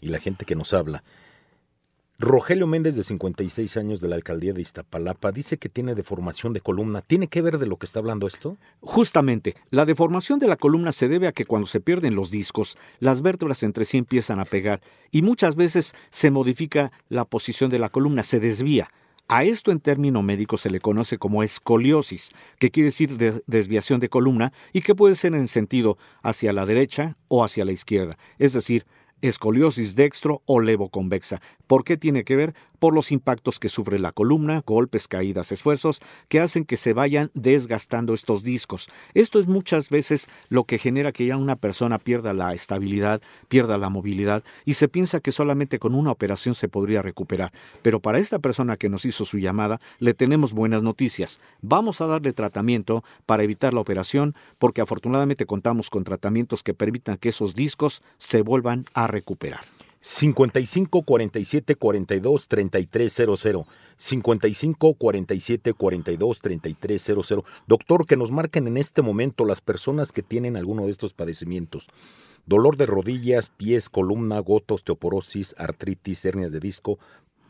y 0.00 0.08
la 0.08 0.18
gente 0.18 0.44
que 0.44 0.54
nos 0.54 0.72
habla. 0.72 1.02
Rogelio 2.18 2.68
Méndez, 2.68 2.94
de 2.94 3.02
56 3.02 3.76
años, 3.76 4.00
de 4.00 4.06
la 4.06 4.14
alcaldía 4.14 4.52
de 4.52 4.62
Iztapalapa, 4.62 5.32
dice 5.32 5.56
que 5.56 5.68
tiene 5.68 5.96
deformación 5.96 6.52
de 6.52 6.60
columna. 6.60 7.00
¿Tiene 7.00 7.26
que 7.26 7.42
ver 7.42 7.58
de 7.58 7.66
lo 7.66 7.78
que 7.78 7.86
está 7.86 7.98
hablando 7.98 8.28
esto? 8.28 8.58
Justamente, 8.80 9.56
la 9.70 9.86
deformación 9.86 10.38
de 10.38 10.46
la 10.46 10.54
columna 10.54 10.92
se 10.92 11.08
debe 11.08 11.26
a 11.26 11.32
que 11.32 11.46
cuando 11.46 11.66
se 11.66 11.80
pierden 11.80 12.14
los 12.14 12.30
discos, 12.30 12.78
las 13.00 13.22
vértebras 13.22 13.64
entre 13.64 13.84
sí 13.84 13.98
empiezan 13.98 14.38
a 14.38 14.44
pegar 14.44 14.82
y 15.10 15.22
muchas 15.22 15.56
veces 15.56 15.96
se 16.10 16.30
modifica 16.30 16.92
la 17.08 17.24
posición 17.24 17.70
de 17.70 17.80
la 17.80 17.88
columna, 17.88 18.22
se 18.22 18.38
desvía. 18.38 18.88
A 19.28 19.44
esto 19.44 19.70
en 19.70 19.80
término 19.80 20.22
médico 20.22 20.56
se 20.56 20.68
le 20.68 20.80
conoce 20.80 21.16
como 21.16 21.42
escoliosis, 21.42 22.30
que 22.58 22.70
quiere 22.70 22.88
decir 22.88 23.42
desviación 23.46 24.00
de 24.00 24.08
columna 24.08 24.52
y 24.72 24.82
que 24.82 24.94
puede 24.94 25.14
ser 25.14 25.34
en 25.34 25.48
sentido 25.48 25.96
hacia 26.22 26.52
la 26.52 26.66
derecha 26.66 27.16
o 27.28 27.44
hacia 27.44 27.64
la 27.64 27.72
izquierda, 27.72 28.18
es 28.38 28.52
decir, 28.52 28.84
escoliosis 29.22 29.94
dextro 29.94 30.42
o 30.46 30.60
levoconvexa. 30.60 31.40
¿Por 31.72 31.84
qué 31.84 31.96
tiene 31.96 32.22
que 32.22 32.36
ver? 32.36 32.52
por 32.82 32.94
los 32.94 33.12
impactos 33.12 33.60
que 33.60 33.68
sufre 33.68 34.00
la 34.00 34.10
columna, 34.10 34.64
golpes, 34.66 35.06
caídas, 35.06 35.52
esfuerzos, 35.52 36.00
que 36.28 36.40
hacen 36.40 36.64
que 36.64 36.76
se 36.76 36.94
vayan 36.94 37.30
desgastando 37.32 38.12
estos 38.12 38.42
discos. 38.42 38.88
Esto 39.14 39.38
es 39.38 39.46
muchas 39.46 39.88
veces 39.88 40.28
lo 40.48 40.64
que 40.64 40.78
genera 40.78 41.12
que 41.12 41.24
ya 41.24 41.36
una 41.36 41.54
persona 41.54 42.00
pierda 42.00 42.32
la 42.32 42.54
estabilidad, 42.54 43.22
pierda 43.46 43.78
la 43.78 43.88
movilidad 43.88 44.42
y 44.64 44.74
se 44.74 44.88
piensa 44.88 45.20
que 45.20 45.30
solamente 45.30 45.78
con 45.78 45.94
una 45.94 46.10
operación 46.10 46.56
se 46.56 46.68
podría 46.68 47.02
recuperar. 47.02 47.52
Pero 47.82 48.00
para 48.00 48.18
esta 48.18 48.40
persona 48.40 48.76
que 48.76 48.88
nos 48.88 49.04
hizo 49.04 49.24
su 49.24 49.38
llamada, 49.38 49.78
le 50.00 50.12
tenemos 50.12 50.52
buenas 50.52 50.82
noticias. 50.82 51.40
Vamos 51.60 52.00
a 52.00 52.08
darle 52.08 52.32
tratamiento 52.32 53.04
para 53.26 53.44
evitar 53.44 53.74
la 53.74 53.80
operación 53.80 54.34
porque 54.58 54.80
afortunadamente 54.80 55.46
contamos 55.46 55.88
con 55.88 56.02
tratamientos 56.02 56.64
que 56.64 56.74
permitan 56.74 57.16
que 57.16 57.28
esos 57.28 57.54
discos 57.54 58.02
se 58.18 58.42
vuelvan 58.42 58.86
a 58.92 59.06
recuperar. 59.06 59.60
55 60.04 61.02
47 61.02 61.76
42 61.76 62.48
3300. 62.48 63.66
55 63.96 64.94
47 64.94 65.74
42 65.74 66.40
3300. 66.40 67.44
Doctor, 67.68 68.06
que 68.06 68.16
nos 68.16 68.32
marquen 68.32 68.66
en 68.66 68.78
este 68.78 69.00
momento 69.00 69.44
las 69.44 69.60
personas 69.60 70.10
que 70.10 70.24
tienen 70.24 70.56
alguno 70.56 70.86
de 70.86 70.90
estos 70.90 71.12
padecimientos. 71.12 71.86
Dolor 72.46 72.76
de 72.76 72.86
rodillas, 72.86 73.50
pies, 73.50 73.88
columna, 73.88 74.40
gota, 74.40 74.74
osteoporosis, 74.74 75.54
artritis, 75.56 76.24
hernias 76.24 76.50
de 76.50 76.58
disco, 76.58 76.98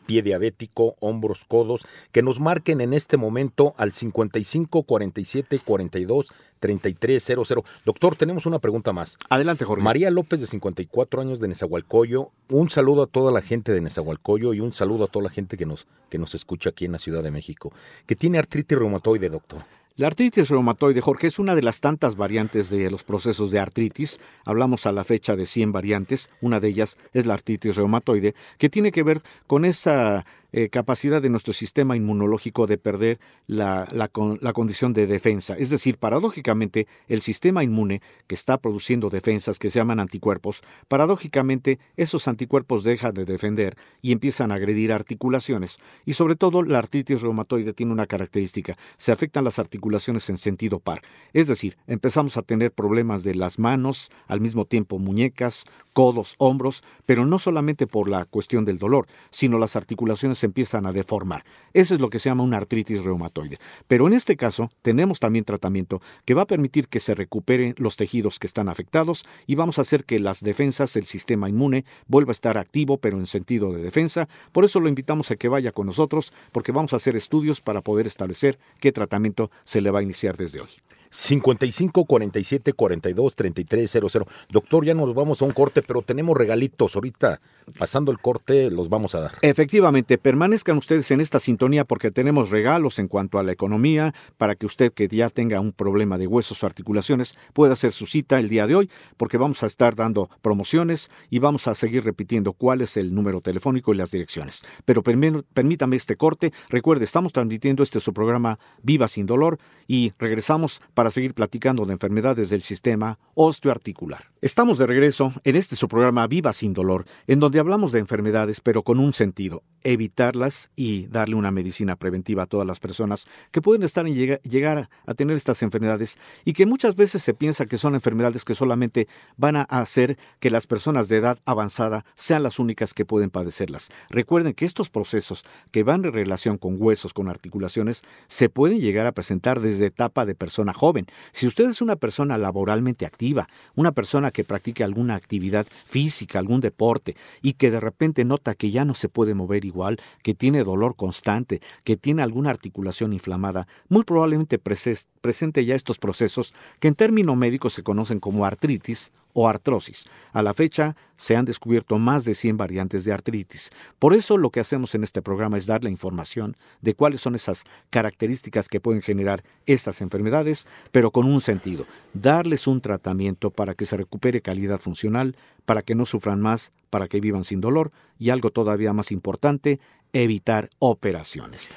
pie 0.05 0.21
diabético, 0.21 0.95
hombros, 0.99 1.45
codos, 1.45 1.85
que 2.11 2.21
nos 2.21 2.39
marquen 2.39 2.81
en 2.81 2.93
este 2.93 3.17
momento 3.17 3.73
al 3.77 3.91
55 3.91 4.83
47 4.83 5.59
42 5.59 6.31
3300. 6.59 7.53
Doctor, 7.85 8.15
tenemos 8.15 8.45
una 8.45 8.59
pregunta 8.59 8.93
más. 8.93 9.17
Adelante, 9.29 9.65
Jorge. 9.65 9.83
María 9.83 10.09
López, 10.09 10.39
de 10.39 10.47
54 10.47 11.21
años, 11.21 11.41
de 11.41 11.49
Nezahualcóyotl. 11.49 12.31
Un 12.49 12.69
saludo 12.69 13.03
a 13.03 13.07
toda 13.07 13.33
la 13.33 13.41
gente 13.41 13.73
de 13.73 13.81
Nezahualcóyotl 13.81 14.55
y 14.55 14.61
un 14.61 14.71
saludo 14.71 15.03
a 15.03 15.07
toda 15.07 15.23
la 15.23 15.29
gente 15.29 15.57
que 15.57 15.65
nos, 15.65 15.87
que 16.09 16.17
nos 16.17 16.35
escucha 16.35 16.69
aquí 16.69 16.85
en 16.85 16.93
la 16.93 16.99
Ciudad 16.99 17.21
de 17.21 17.31
México, 17.31 17.73
que 18.05 18.15
tiene 18.15 18.39
artritis 18.39 18.77
reumatoide, 18.77 19.29
doctor. 19.29 19.59
La 19.95 20.07
artritis 20.07 20.49
reumatoide, 20.49 21.01
Jorge, 21.01 21.27
es 21.27 21.37
una 21.37 21.53
de 21.53 21.61
las 21.61 21.79
tantas 21.79 22.15
variantes 22.15 22.71
de 22.71 22.89
los 22.89 23.03
procesos 23.03 23.51
de 23.51 23.59
artritis. 23.59 24.19
Hablamos 24.43 24.87
a 24.87 24.91
la 24.91 25.03
fecha 25.03 25.35
de 25.35 25.45
100 25.45 25.71
variantes. 25.71 26.31
Una 26.41 26.59
de 26.59 26.69
ellas 26.69 26.97
es 27.13 27.27
la 27.27 27.35
artritis 27.35 27.75
reumatoide, 27.75 28.33
que 28.57 28.71
tiene 28.71 28.91
que 28.91 29.03
ver 29.03 29.21
con 29.45 29.65
esa 29.65 30.25
eh, 30.53 30.69
capacidad 30.69 31.19
de 31.19 31.29
nuestro 31.29 31.51
sistema 31.51 31.95
inmunológico 31.95 32.67
de 32.67 32.77
perder 32.77 33.19
la, 33.47 33.87
la, 33.91 34.11
la, 34.39 34.53
condición 34.53 34.93
de 34.93 35.07
defensa. 35.07 35.55
Es 35.57 35.71
decir, 35.71 35.97
paradójicamente, 35.97 36.87
el 37.07 37.21
sistema 37.21 37.63
inmune 37.63 38.03
que 38.27 38.35
está 38.35 38.59
produciendo 38.59 39.09
defensas 39.09 39.57
que 39.57 39.71
se 39.71 39.79
llaman 39.79 39.99
anticuerpos, 39.99 40.61
paradójicamente 40.87 41.79
esos 41.97 42.27
anticuerpos 42.27 42.83
dejan 42.83 43.15
de 43.15 43.25
defender 43.25 43.75
y 44.03 44.11
empiezan 44.11 44.51
a 44.51 44.55
agredir 44.55 44.91
articulaciones. 44.91 45.79
Y 46.05 46.13
sobre 46.13 46.35
todo, 46.35 46.61
la 46.61 46.77
artritis 46.77 47.21
reumatoide 47.21 47.73
tiene 47.73 47.91
una 47.91 48.05
característica, 48.05 48.77
se 48.95 49.11
afectan 49.11 49.43
las 49.43 49.57
articulaciones 49.57 50.29
en 50.29 50.37
sentido 50.37 50.79
par. 50.79 51.01
Es 51.33 51.47
decir, 51.47 51.77
empezamos 51.87 52.37
a 52.37 52.43
tener 52.43 52.71
problemas 52.71 53.23
de 53.23 53.33
las 53.33 53.57
manos, 53.57 54.11
al 54.27 54.39
mismo 54.39 54.65
tiempo 54.65 54.99
muñecas, 54.99 55.65
codos, 55.93 56.35
hombros, 56.37 56.83
pero 57.05 57.25
no 57.25 57.39
solamente 57.39 57.87
por 57.87 58.09
la 58.09 58.25
cuestión 58.25 58.65
del 58.65 58.77
dolor, 58.77 59.07
sino 59.29 59.57
las 59.57 59.75
articulaciones 59.75 60.42
empiezan 60.45 60.85
a 60.85 60.91
deformar. 60.91 61.43
Eso 61.73 61.93
es 61.93 61.99
lo 61.99 62.09
que 62.09 62.19
se 62.19 62.29
llama 62.29 62.43
una 62.43 62.57
artritis 62.57 63.03
reumatoide. 63.03 63.59
Pero 63.87 64.07
en 64.07 64.13
este 64.13 64.37
caso 64.37 64.69
tenemos 64.81 65.19
también 65.19 65.45
tratamiento 65.45 66.01
que 66.25 66.33
va 66.33 66.43
a 66.43 66.47
permitir 66.47 66.87
que 66.87 66.99
se 66.99 67.15
recuperen 67.15 67.75
los 67.77 67.97
tejidos 67.97 68.39
que 68.39 68.47
están 68.47 68.69
afectados 68.69 69.25
y 69.47 69.55
vamos 69.55 69.79
a 69.79 69.81
hacer 69.81 70.05
que 70.05 70.19
las 70.19 70.41
defensas, 70.41 70.95
el 70.95 71.05
sistema 71.05 71.49
inmune, 71.49 71.85
vuelva 72.07 72.31
a 72.31 72.33
estar 72.33 72.57
activo, 72.57 72.97
pero 72.97 73.17
en 73.17 73.27
sentido 73.27 73.71
de 73.71 73.81
defensa. 73.81 74.27
Por 74.51 74.65
eso 74.65 74.79
lo 74.79 74.89
invitamos 74.89 75.31
a 75.31 75.35
que 75.35 75.47
vaya 75.47 75.71
con 75.71 75.87
nosotros, 75.87 76.33
porque 76.51 76.71
vamos 76.71 76.93
a 76.93 76.97
hacer 76.97 77.15
estudios 77.15 77.61
para 77.61 77.81
poder 77.81 78.07
establecer 78.07 78.59
qué 78.79 78.91
tratamiento 78.91 79.51
se 79.63 79.81
le 79.81 79.91
va 79.91 79.99
a 79.99 80.03
iniciar 80.03 80.37
desde 80.37 80.61
hoy. 80.61 80.69
55 81.13 82.05
47 82.05 82.73
42 82.73 83.35
33 83.35 83.91
00. 83.91 84.27
Doctor, 84.49 84.85
ya 84.85 84.95
nos 84.95 85.13
vamos 85.13 85.41
a 85.41 85.45
un 85.45 85.51
corte, 85.51 85.83
pero 85.83 86.01
tenemos 86.01 86.35
regalitos 86.35 86.95
ahorita. 86.95 87.39
Pasando 87.77 88.11
el 88.11 88.19
corte, 88.19 88.69
los 88.69 88.89
vamos 88.89 89.15
a 89.15 89.21
dar. 89.21 89.33
Efectivamente, 89.41 90.17
permanezcan 90.17 90.77
ustedes 90.77 91.09
en 91.11 91.21
esta 91.21 91.39
sintonía 91.39 91.85
porque 91.85 92.11
tenemos 92.11 92.49
regalos 92.49 92.99
en 92.99 93.07
cuanto 93.07 93.39
a 93.39 93.43
la 93.43 93.53
economía 93.53 94.13
para 94.37 94.55
que 94.55 94.65
usted 94.65 94.91
que 94.91 95.07
ya 95.07 95.29
tenga 95.29 95.61
un 95.61 95.71
problema 95.71 96.17
de 96.17 96.27
huesos 96.27 96.61
o 96.61 96.65
articulaciones 96.65 97.37
pueda 97.53 97.73
hacer 97.73 97.93
su 97.93 98.05
cita 98.05 98.39
el 98.39 98.49
día 98.49 98.67
de 98.67 98.75
hoy 98.75 98.89
porque 99.15 99.37
vamos 99.37 99.63
a 99.63 99.67
estar 99.67 99.95
dando 99.95 100.29
promociones 100.41 101.09
y 101.29 101.39
vamos 101.39 101.67
a 101.67 101.75
seguir 101.75 102.03
repitiendo 102.03 102.51
cuál 102.51 102.81
es 102.81 102.97
el 102.97 103.13
número 103.13 103.39
telefónico 103.39 103.93
y 103.93 103.97
las 103.97 104.11
direcciones. 104.11 104.63
Pero 104.83 105.01
permítame 105.03 105.95
este 105.95 106.17
corte. 106.17 106.51
Recuerde, 106.69 107.05
estamos 107.05 107.31
transmitiendo 107.31 107.83
este 107.83 107.99
su 107.99 108.13
programa 108.13 108.59
Viva 108.81 109.07
sin 109.07 109.25
dolor 109.25 109.59
y 109.87 110.11
regresamos 110.17 110.81
para 110.93 111.02
seguir 111.11 111.33
platicando 111.33 111.85
de 111.85 111.93
enfermedades 111.93 112.49
del 112.49 112.61
sistema 112.61 113.19
osteoarticular. 113.35 114.25
Estamos 114.41 114.77
de 114.77 114.87
regreso 114.87 115.33
en 115.43 115.55
este 115.55 115.75
su 115.75 115.87
programa 115.87 116.27
Viva 116.27 116.53
sin 116.53 116.73
dolor, 116.73 117.05
en 117.27 117.39
donde 117.39 117.59
hablamos 117.59 117.91
de 117.91 117.99
enfermedades, 117.99 118.61
pero 118.61 118.83
con 118.83 118.99
un 118.99 119.13
sentido, 119.13 119.63
evitarlas 119.83 120.71
y 120.75 121.07
darle 121.07 121.35
una 121.35 121.51
medicina 121.51 121.95
preventiva 121.95 122.43
a 122.43 122.45
todas 122.47 122.67
las 122.67 122.79
personas 122.79 123.27
que 123.51 123.61
pueden 123.61 123.83
estar 123.83 124.07
en 124.07 124.15
llegar 124.15 124.89
a 125.05 125.13
tener 125.13 125.35
estas 125.35 125.63
enfermedades 125.63 126.17
y 126.45 126.53
que 126.53 126.65
muchas 126.65 126.95
veces 126.95 127.21
se 127.21 127.33
piensa 127.33 127.65
que 127.65 127.77
son 127.77 127.95
enfermedades 127.95 128.45
que 128.45 128.55
solamente 128.55 129.07
van 129.37 129.55
a 129.55 129.63
hacer 129.63 130.17
que 130.39 130.49
las 130.49 130.67
personas 130.67 131.07
de 131.07 131.17
edad 131.17 131.39
avanzada 131.45 132.05
sean 132.15 132.43
las 132.43 132.59
únicas 132.59 132.93
que 132.93 133.05
pueden 133.05 133.29
padecerlas. 133.29 133.91
Recuerden 134.09 134.53
que 134.53 134.65
estos 134.65 134.89
procesos 134.89 135.43
que 135.71 135.83
van 135.83 136.05
en 136.05 136.13
relación 136.13 136.57
con 136.57 136.75
huesos, 136.79 137.13
con 137.13 137.29
articulaciones, 137.29 138.03
se 138.27 138.49
pueden 138.49 138.79
llegar 138.79 139.05
a 139.05 139.11
presentar 139.11 139.59
desde 139.59 139.87
etapa 139.87 140.25
de 140.25 140.35
persona 140.35 140.73
joven. 140.73 140.92
Si 141.31 141.47
usted 141.47 141.69
es 141.69 141.81
una 141.81 141.95
persona 141.95 142.37
laboralmente 142.37 143.05
activa, 143.05 143.47
una 143.75 143.91
persona 143.91 144.31
que 144.31 144.43
practique 144.43 144.83
alguna 144.83 145.15
actividad 145.15 145.65
física, 145.85 146.39
algún 146.39 146.61
deporte, 146.61 147.15
y 147.41 147.53
que 147.53 147.71
de 147.71 147.79
repente 147.79 148.25
nota 148.25 148.55
que 148.55 148.71
ya 148.71 148.85
no 148.85 148.93
se 148.93 149.09
puede 149.09 149.33
mover 149.33 149.65
igual, 149.65 149.99
que 150.21 150.33
tiene 150.33 150.63
dolor 150.63 150.95
constante, 150.95 151.61
que 151.83 151.97
tiene 151.97 152.21
alguna 152.21 152.49
articulación 152.49 153.13
inflamada, 153.13 153.67
muy 153.89 154.03
probablemente 154.03 154.59
presente 154.59 155.65
ya 155.65 155.75
estos 155.75 155.97
procesos 155.97 156.53
que 156.79 156.87
en 156.87 156.95
términos 156.95 157.35
médicos 157.37 157.73
se 157.73 157.83
conocen 157.83 158.19
como 158.19 158.45
artritis 158.45 159.11
o 159.33 159.47
artrosis. 159.47 160.05
A 160.31 160.41
la 160.41 160.53
fecha 160.53 160.95
se 161.15 161.35
han 161.35 161.45
descubierto 161.45 161.97
más 161.99 162.25
de 162.25 162.35
100 162.35 162.57
variantes 162.57 163.05
de 163.05 163.13
artritis. 163.13 163.71
Por 163.99 164.13
eso 164.13 164.37
lo 164.37 164.49
que 164.49 164.59
hacemos 164.59 164.95
en 164.95 165.03
este 165.03 165.21
programa 165.21 165.57
es 165.57 165.65
dar 165.65 165.83
la 165.83 165.89
información 165.89 166.55
de 166.81 166.95
cuáles 166.95 167.21
son 167.21 167.35
esas 167.35 167.65
características 167.89 168.67
que 168.67 168.79
pueden 168.79 169.01
generar 169.01 169.43
estas 169.65 170.01
enfermedades, 170.01 170.67
pero 170.91 171.11
con 171.11 171.25
un 171.25 171.41
sentido, 171.41 171.85
darles 172.13 172.67
un 172.67 172.81
tratamiento 172.81 173.51
para 173.51 173.75
que 173.75 173.85
se 173.85 173.97
recupere 173.97 174.41
calidad 174.41 174.79
funcional, 174.79 175.35
para 175.65 175.81
que 175.81 175.95
no 175.95 176.05
sufran 176.05 176.41
más, 176.41 176.71
para 176.89 177.07
que 177.07 177.19
vivan 177.19 177.43
sin 177.43 177.61
dolor 177.61 177.91
y 178.19 178.29
algo 178.29 178.51
todavía 178.51 178.93
más 178.93 179.11
importante, 179.11 179.79
evitar 180.13 180.69
operaciones. 180.79 181.69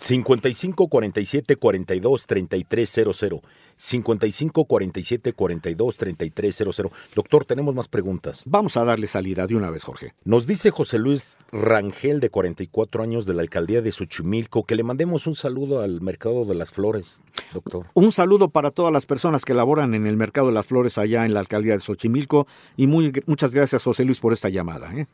55 0.00 0.88
47 0.88 1.56
42 1.56 2.26
33 2.26 3.00
00 3.14 3.42
55 3.80 4.66
47 4.66 5.32
42 5.32 5.96
33 5.96 6.56
00. 6.56 6.92
Doctor, 7.14 7.44
tenemos 7.46 7.74
más 7.74 7.88
preguntas. 7.88 8.42
Vamos 8.46 8.76
a 8.76 8.84
darle 8.84 9.06
salida 9.06 9.46
de 9.46 9.56
una 9.56 9.70
vez, 9.70 9.84
Jorge. 9.84 10.12
Nos 10.24 10.46
dice 10.46 10.70
José 10.70 10.98
Luis 10.98 11.38
Rangel, 11.50 12.20
de 12.20 12.28
44 12.28 13.02
años, 13.02 13.24
de 13.24 13.32
la 13.32 13.40
alcaldía 13.40 13.80
de 13.80 13.90
Xochimilco, 13.90 14.64
que 14.64 14.74
le 14.74 14.82
mandemos 14.82 15.26
un 15.26 15.34
saludo 15.34 15.80
al 15.80 16.02
mercado 16.02 16.44
de 16.44 16.54
las 16.54 16.70
flores, 16.70 17.22
doctor. 17.54 17.86
Un 17.94 18.12
saludo 18.12 18.50
para 18.50 18.70
todas 18.70 18.92
las 18.92 19.06
personas 19.06 19.46
que 19.46 19.54
laboran 19.54 19.94
en 19.94 20.06
el 20.06 20.18
mercado 20.18 20.48
de 20.48 20.52
las 20.54 20.66
flores 20.66 20.98
allá 20.98 21.24
en 21.24 21.32
la 21.32 21.40
alcaldía 21.40 21.72
de 21.72 21.80
Xochimilco 21.80 22.46
y 22.76 22.86
muy, 22.86 23.12
muchas 23.26 23.54
gracias, 23.54 23.82
José 23.82 24.04
Luis, 24.04 24.20
por 24.20 24.34
esta 24.34 24.50
llamada. 24.50 24.94
¿eh? 24.94 25.06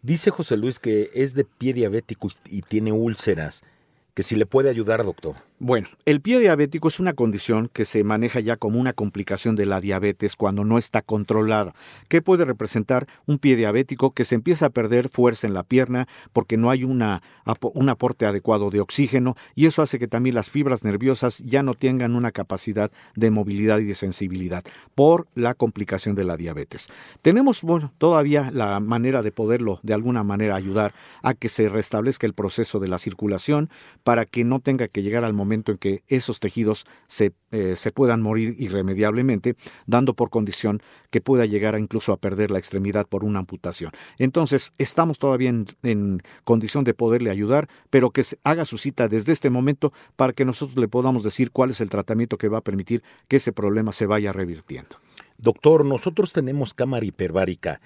Dice 0.00 0.30
José 0.30 0.56
Luis 0.56 0.78
que 0.78 1.10
es 1.12 1.34
de 1.34 1.44
pie 1.44 1.74
diabético 1.74 2.30
y 2.48 2.62
tiene 2.62 2.90
úlceras 2.90 3.64
que 4.14 4.22
si 4.22 4.36
le 4.36 4.46
puede 4.46 4.70
ayudar, 4.70 5.04
doctor. 5.04 5.34
Bueno, 5.66 5.88
el 6.04 6.20
pie 6.20 6.40
diabético 6.40 6.88
es 6.88 7.00
una 7.00 7.14
condición 7.14 7.70
que 7.72 7.86
se 7.86 8.04
maneja 8.04 8.38
ya 8.38 8.58
como 8.58 8.78
una 8.78 8.92
complicación 8.92 9.56
de 9.56 9.64
la 9.64 9.80
diabetes 9.80 10.36
cuando 10.36 10.62
no 10.62 10.76
está 10.76 11.00
controlada. 11.00 11.74
¿Qué 12.08 12.20
puede 12.20 12.44
representar 12.44 13.06
un 13.24 13.38
pie 13.38 13.56
diabético 13.56 14.10
que 14.10 14.26
se 14.26 14.34
empieza 14.34 14.66
a 14.66 14.68
perder 14.68 15.08
fuerza 15.08 15.46
en 15.46 15.54
la 15.54 15.62
pierna 15.62 16.06
porque 16.34 16.58
no 16.58 16.68
hay 16.68 16.84
una, 16.84 17.22
un 17.72 17.88
aporte 17.88 18.26
adecuado 18.26 18.68
de 18.68 18.82
oxígeno 18.82 19.36
y 19.54 19.64
eso 19.64 19.80
hace 19.80 19.98
que 19.98 20.06
también 20.06 20.34
las 20.34 20.50
fibras 20.50 20.84
nerviosas 20.84 21.38
ya 21.38 21.62
no 21.62 21.72
tengan 21.72 22.14
una 22.14 22.30
capacidad 22.30 22.90
de 23.16 23.30
movilidad 23.30 23.78
y 23.78 23.84
de 23.84 23.94
sensibilidad 23.94 24.64
por 24.94 25.28
la 25.34 25.54
complicación 25.54 26.14
de 26.14 26.24
la 26.24 26.36
diabetes. 26.36 26.90
Tenemos, 27.22 27.62
todavía 27.96 28.50
la 28.52 28.80
manera 28.80 29.22
de 29.22 29.32
poderlo 29.32 29.80
de 29.82 29.94
alguna 29.94 30.24
manera 30.24 30.56
ayudar 30.56 30.92
a 31.22 31.32
que 31.32 31.48
se 31.48 31.70
restablezca 31.70 32.26
el 32.26 32.34
proceso 32.34 32.80
de 32.80 32.88
la 32.88 32.98
circulación, 32.98 33.70
para 34.02 34.26
que 34.26 34.44
no 34.44 34.60
tenga 34.60 34.88
que 34.88 35.02
llegar 35.02 35.24
al 35.24 35.32
momento 35.32 35.53
en 35.54 35.78
que 35.78 36.02
esos 36.08 36.40
tejidos 36.40 36.86
se, 37.06 37.32
eh, 37.50 37.74
se 37.76 37.90
puedan 37.90 38.22
morir 38.22 38.56
irremediablemente, 38.58 39.56
dando 39.86 40.14
por 40.14 40.30
condición 40.30 40.82
que 41.10 41.20
pueda 41.20 41.46
llegar 41.46 41.78
incluso 41.78 42.12
a 42.12 42.16
perder 42.16 42.50
la 42.50 42.58
extremidad 42.58 43.06
por 43.06 43.24
una 43.24 43.40
amputación. 43.40 43.92
Entonces, 44.18 44.72
estamos 44.78 45.18
todavía 45.18 45.50
en, 45.50 45.66
en 45.82 46.20
condición 46.44 46.84
de 46.84 46.94
poderle 46.94 47.30
ayudar, 47.30 47.68
pero 47.90 48.10
que 48.10 48.22
se 48.22 48.38
haga 48.44 48.64
su 48.64 48.78
cita 48.78 49.08
desde 49.08 49.32
este 49.32 49.50
momento 49.50 49.92
para 50.16 50.32
que 50.32 50.44
nosotros 50.44 50.78
le 50.78 50.88
podamos 50.88 51.22
decir 51.22 51.50
cuál 51.50 51.70
es 51.70 51.80
el 51.80 51.90
tratamiento 51.90 52.38
que 52.38 52.48
va 52.48 52.58
a 52.58 52.64
permitir 52.64 53.02
que 53.28 53.36
ese 53.36 53.52
problema 53.52 53.92
se 53.92 54.06
vaya 54.06 54.32
revirtiendo. 54.32 54.96
Doctor, 55.36 55.84
nosotros 55.84 56.32
tenemos 56.32 56.74
cámara 56.74 57.04
hiperbárica 57.04 57.80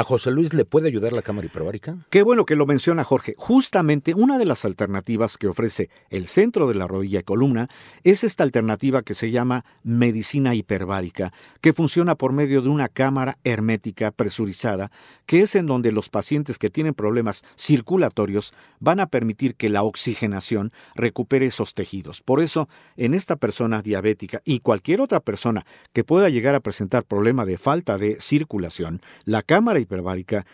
¿A 0.00 0.02
José 0.02 0.30
Luis 0.30 0.54
le 0.54 0.64
puede 0.64 0.88
ayudar 0.88 1.12
la 1.12 1.20
cámara 1.20 1.46
hiperbárica? 1.46 1.98
Qué 2.08 2.22
bueno 2.22 2.46
que 2.46 2.56
lo 2.56 2.64
menciona 2.64 3.04
Jorge. 3.04 3.34
Justamente 3.36 4.14
una 4.14 4.38
de 4.38 4.46
las 4.46 4.64
alternativas 4.64 5.36
que 5.36 5.46
ofrece 5.46 5.90
el 6.08 6.26
centro 6.26 6.66
de 6.66 6.74
la 6.74 6.86
rodilla 6.86 7.20
y 7.20 7.22
columna 7.22 7.68
es 8.02 8.24
esta 8.24 8.42
alternativa 8.42 9.02
que 9.02 9.12
se 9.12 9.30
llama 9.30 9.66
medicina 9.82 10.54
hiperbárica, 10.54 11.34
que 11.60 11.74
funciona 11.74 12.14
por 12.14 12.32
medio 12.32 12.62
de 12.62 12.70
una 12.70 12.88
cámara 12.88 13.36
hermética 13.44 14.10
presurizada, 14.10 14.90
que 15.26 15.42
es 15.42 15.54
en 15.54 15.66
donde 15.66 15.92
los 15.92 16.08
pacientes 16.08 16.56
que 16.56 16.70
tienen 16.70 16.94
problemas 16.94 17.44
circulatorios 17.58 18.54
van 18.78 19.00
a 19.00 19.06
permitir 19.06 19.54
que 19.54 19.68
la 19.68 19.82
oxigenación 19.82 20.72
recupere 20.94 21.44
esos 21.44 21.74
tejidos. 21.74 22.22
Por 22.22 22.40
eso, 22.40 22.70
en 22.96 23.12
esta 23.12 23.36
persona 23.36 23.82
diabética 23.82 24.40
y 24.46 24.60
cualquier 24.60 25.02
otra 25.02 25.20
persona 25.20 25.66
que 25.92 26.04
pueda 26.04 26.30
llegar 26.30 26.54
a 26.54 26.60
presentar 26.60 27.04
problema 27.04 27.44
de 27.44 27.58
falta 27.58 27.98
de 27.98 28.18
circulación, 28.18 29.02
la 29.26 29.42
cámara 29.42 29.78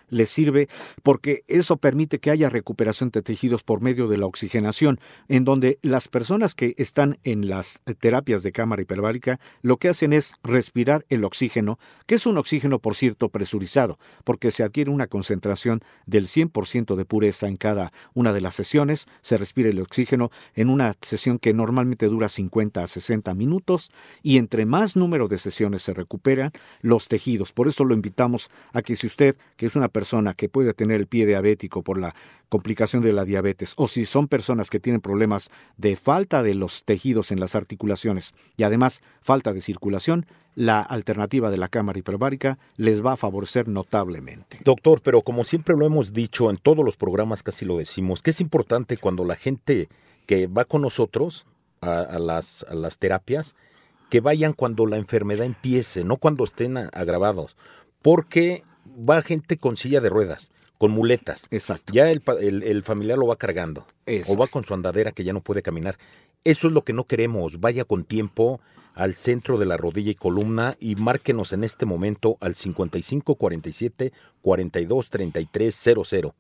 le 0.09 0.27
sirve 0.27 0.69
porque 1.03 1.45
eso 1.49 1.77
permite 1.77 2.19
que 2.19 2.31
haya 2.31 2.51
recuperación 2.51 3.11
de 3.11 3.23
tejidos 3.23 3.63
por 3.63 3.81
medio 3.81 4.09
de 4.09 4.17
la 4.17 4.27
oxigenación, 4.27 5.01
en 5.29 5.45
donde 5.45 5.79
las 5.83 6.09
personas 6.09 6.55
que 6.55 6.75
están 6.79 7.19
en 7.25 7.49
las 7.49 7.83
terapias 7.99 8.43
de 8.43 8.53
cámara 8.53 8.83
hiperbárica 8.83 9.41
lo 9.63 9.77
que 9.79 9.89
hacen 9.89 10.13
es 10.13 10.35
respirar 10.43 11.05
el 11.09 11.25
oxígeno, 11.25 11.79
que 12.07 12.17
es 12.17 12.27
un 12.27 12.39
oxígeno, 12.39 12.79
por 12.79 12.95
cierto, 12.95 13.29
presurizado, 13.29 13.99
porque 14.25 14.51
se 14.51 14.63
adquiere 14.63 14.91
una 14.91 15.07
concentración 15.07 15.81
del 16.07 16.27
100% 16.27 16.97
de 16.97 17.05
pureza 17.05 17.49
en 17.49 17.57
cada 17.57 17.93
una 18.15 18.33
de 18.33 18.41
las 18.41 18.55
sesiones, 18.55 19.07
se 19.21 19.37
respira 19.37 19.69
el 19.69 19.81
oxígeno 19.81 20.31
en 20.55 20.69
una 20.69 20.97
sesión 21.01 21.39
que 21.39 21.53
normalmente 21.53 22.07
dura 22.07 22.29
50 22.29 22.83
a 22.83 22.87
60 22.87 23.35
minutos 23.35 23.93
y 24.23 24.39
entre 24.39 24.67
más 24.67 24.97
número 24.97 25.29
de 25.29 25.39
sesiones 25.39 25.83
se 25.83 25.95
recuperan 25.95 26.53
los 26.81 27.09
tejidos. 27.09 27.53
Por 27.53 27.69
eso 27.69 27.85
lo 27.85 27.95
invitamos 27.95 28.51
a 28.73 28.83
que 28.83 28.97
si 28.97 29.07
usted, 29.07 29.16
que 29.17 29.67
es 29.67 29.77
una 29.77 29.89
persona 29.89 30.35
que 30.35 30.49
puede 30.49 30.75
tener 30.75 31.01
el 31.01 31.07
pie 31.07 31.27
diabético 31.27 31.83
por 31.83 31.99
la 31.99 32.15
complicación 32.49 33.03
de 33.03 33.13
la 33.13 33.25
diabetes, 33.25 33.75
o 33.77 33.89
si 33.89 34.07
son 34.07 34.29
personas 34.29 34.71
que 34.71 34.79
tienen 34.79 35.01
problemas 35.01 35.51
de 35.77 35.97
falta 35.97 36.43
de 36.43 36.55
los 36.55 36.85
tejidos 36.85 37.33
en 37.33 37.41
las 37.41 37.57
articulaciones 37.57 38.35
y 38.57 38.63
además 38.63 39.03
falta 39.21 39.53
de 39.53 39.61
circulación, 39.61 40.27
la 40.55 40.81
alternativa 40.81 41.51
de 41.51 41.57
la 41.57 41.69
cámara 41.69 41.99
hiperbárica 41.99 42.59
les 42.77 43.05
va 43.05 43.13
a 43.13 43.17
favorecer 43.17 43.69
notablemente. 43.69 44.59
Doctor, 44.65 45.01
pero 45.03 45.23
como 45.23 45.45
siempre 45.45 45.77
lo 45.77 45.87
hemos 45.87 46.13
dicho 46.13 46.51
en 46.51 46.57
todos 46.57 46.85
los 46.85 46.97
programas, 46.97 47.43
casi 47.43 47.65
lo 47.65 47.77
decimos, 47.77 48.23
que 48.23 48.31
es 48.31 48.41
importante 48.41 48.97
cuando 48.97 49.25
la 49.25 49.37
gente 49.37 49.89
que 50.27 50.47
va 50.47 50.65
con 50.65 50.83
nosotros 50.83 51.47
a, 51.81 52.19
las, 52.19 52.65
a 52.69 52.75
las 52.75 52.99
terapias, 52.99 53.55
que 54.09 54.21
vayan 54.21 54.53
cuando 54.53 54.87
la 54.87 54.97
enfermedad 54.97 55.47
empiece, 55.47 56.05
no 56.05 56.17
cuando 56.17 56.45
estén 56.45 56.77
agravados, 56.77 57.57
porque 58.03 58.63
va 59.09 59.23
gente 59.23 59.57
con 59.57 59.77
silla 59.77 60.01
de 60.01 60.09
ruedas, 60.09 60.53
con 60.79 60.91
muletas. 60.91 61.49
Exacto. 61.51 61.93
Ya 61.93 62.11
el, 62.11 62.23
el, 62.41 62.83
familiar 62.83 63.19
lo 63.19 63.27
va 63.27 63.37
cargando. 63.37 63.87
O 64.29 64.37
va 64.37 64.47
con 64.47 64.65
su 64.65 64.75
andadera 64.75 65.13
que 65.13 65.25
ya 65.25 65.33
no 65.33 65.41
puede 65.41 65.63
caminar. 65.63 65.99
Eso 66.45 66.69
es 66.69 66.73
lo 66.73 66.83
que 66.83 66.93
no 66.93 67.05
queremos. 67.05 67.61
Vaya 67.61 67.85
con 67.85 68.05
tiempo 68.05 68.61
al 68.95 69.15
centro 69.15 69.59
de 69.59 69.67
la 69.67 69.77
rodilla 69.77 70.11
y 70.11 70.15
columna 70.15 70.77
y 70.81 70.97
márquenos 70.97 71.53
en 71.53 71.65
este 71.65 71.85
momento 71.87 72.39
al 72.41 72.55
55 72.55 73.35
47 73.35 74.13
42 74.41 75.11
33 75.11 75.75
00. 75.75 76.35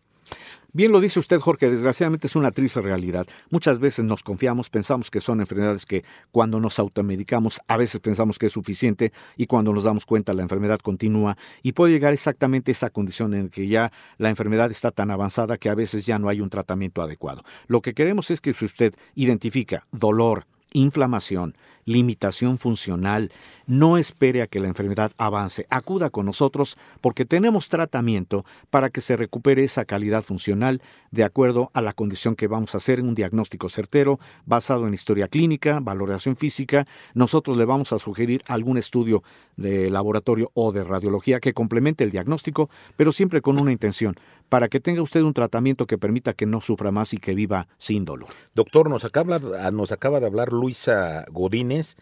Bien 0.73 0.92
lo 0.92 1.00
dice 1.00 1.18
usted, 1.18 1.40
Jorge, 1.40 1.71
desgraciadamente 1.71 2.26
es 2.26 2.37
una 2.37 2.50
triste 2.50 2.83
realidad. 2.83 3.26
Muchas 3.49 3.78
veces 3.78 4.04
nos 4.04 4.23
confiamos, 4.23 4.68
pensamos 4.68 5.11
que 5.11 5.21
son 5.21 5.40
enfermedades 5.40 5.87
que 5.87 6.04
cuando 6.30 6.61
nos 6.61 6.78
automedicamos 6.78 7.62
a 7.66 7.78
veces 7.78 8.00
pensamos 8.00 8.38
que 8.38 8.47
es 8.47 8.52
suficiente 8.52 9.11
y 9.38 9.47
cuando 9.47 9.73
nos 9.73 9.85
damos 9.85 10.04
cuenta 10.04 10.35
la 10.35 10.42
enfermedad 10.42 10.78
continúa 10.80 11.38
y 11.62 11.73
puede 11.73 11.95
llegar 11.95 12.12
exactamente 12.12 12.71
a 12.71 12.73
esa 12.73 12.90
condición 12.90 13.33
en 13.33 13.49
que 13.49 13.68
ya 13.68 13.90
la 14.18 14.28
enfermedad 14.28 14.71
está 14.71 14.90
tan 14.90 15.11
avanzada 15.11 15.56
que 15.56 15.71
a 15.71 15.75
veces 15.75 16.04
ya 16.04 16.18
no 16.18 16.28
hay 16.28 16.42
un 16.42 16.50
tratamiento 16.50 17.00
adecuado. 17.00 17.42
Lo 17.68 17.80
que 17.80 17.95
queremos 17.95 18.30
es 18.30 18.42
que 18.42 18.52
si 18.52 18.66
usted 18.66 18.95
identifica 19.14 19.87
dolor, 19.92 20.45
inflamación, 20.73 21.56
limitación 21.87 22.59
funcional. 22.59 23.33
No 23.66 23.99
espere 23.99 24.42
a 24.42 24.46
que 24.46 24.61
la 24.61 24.68
enfermedad 24.68 25.12
avance. 25.18 25.66
Acuda 25.70 26.11
con 26.11 26.26
nosotros 26.26 26.78
porque 27.00 27.25
tenemos 27.25 27.68
tratamiento 27.68 28.44
para 28.70 28.90
que 28.90 29.00
se 29.00 29.16
recupere 29.16 29.64
esa 29.64 29.85
calidad 29.85 30.23
funcional 30.23 30.80
de 31.11 31.25
acuerdo 31.25 31.70
a 31.75 31.80
la 31.80 31.92
condición 31.92 32.37
que 32.37 32.46
vamos 32.46 32.75
a 32.75 32.78
hacer 32.78 33.00
en 33.00 33.08
un 33.08 33.14
diagnóstico 33.14 33.68
certero 33.68 34.20
basado 34.44 34.87
en 34.87 34.94
historia 34.94 35.28
clínica, 35.28 35.80
valoración 35.80 36.37
física. 36.37 36.87
Nosotros 37.14 37.56
le 37.56 37.64
vamos 37.64 37.92
a 37.92 37.99
sugerir 37.99 38.42
algún 38.46 38.78
estudio 38.78 39.23
de 39.56 39.90
laboratorio 39.90 40.50
o 40.54 40.70
de 40.70 40.85
radiología 40.85 41.40
que 41.40 41.52
complemente 41.52 42.04
el 42.04 42.11
diagnóstico, 42.11 42.70
pero 42.96 43.11
siempre 43.11 43.40
con 43.40 43.58
una 43.58 43.73
intención, 43.73 44.14
para 44.48 44.68
que 44.68 44.81
tenga 44.81 45.02
usted 45.02 45.22
un 45.22 45.35
tratamiento 45.35 45.87
que 45.87 45.98
permita 45.98 46.35
que 46.35 46.46
no 46.46 46.61
sufra 46.61 46.92
más 46.92 47.12
y 47.12 47.18
que 47.18 47.35
viva 47.35 47.66
sin 47.79 48.05
dolor. 48.05 48.29
Doctor, 48.55 48.88
nos 48.88 49.05
acaba, 49.05 49.38
nos 49.70 49.92
acaba 49.92 50.20
de 50.20 50.26
hablar 50.26 50.52
Luisa 50.52 51.24
Godínez 51.31 51.96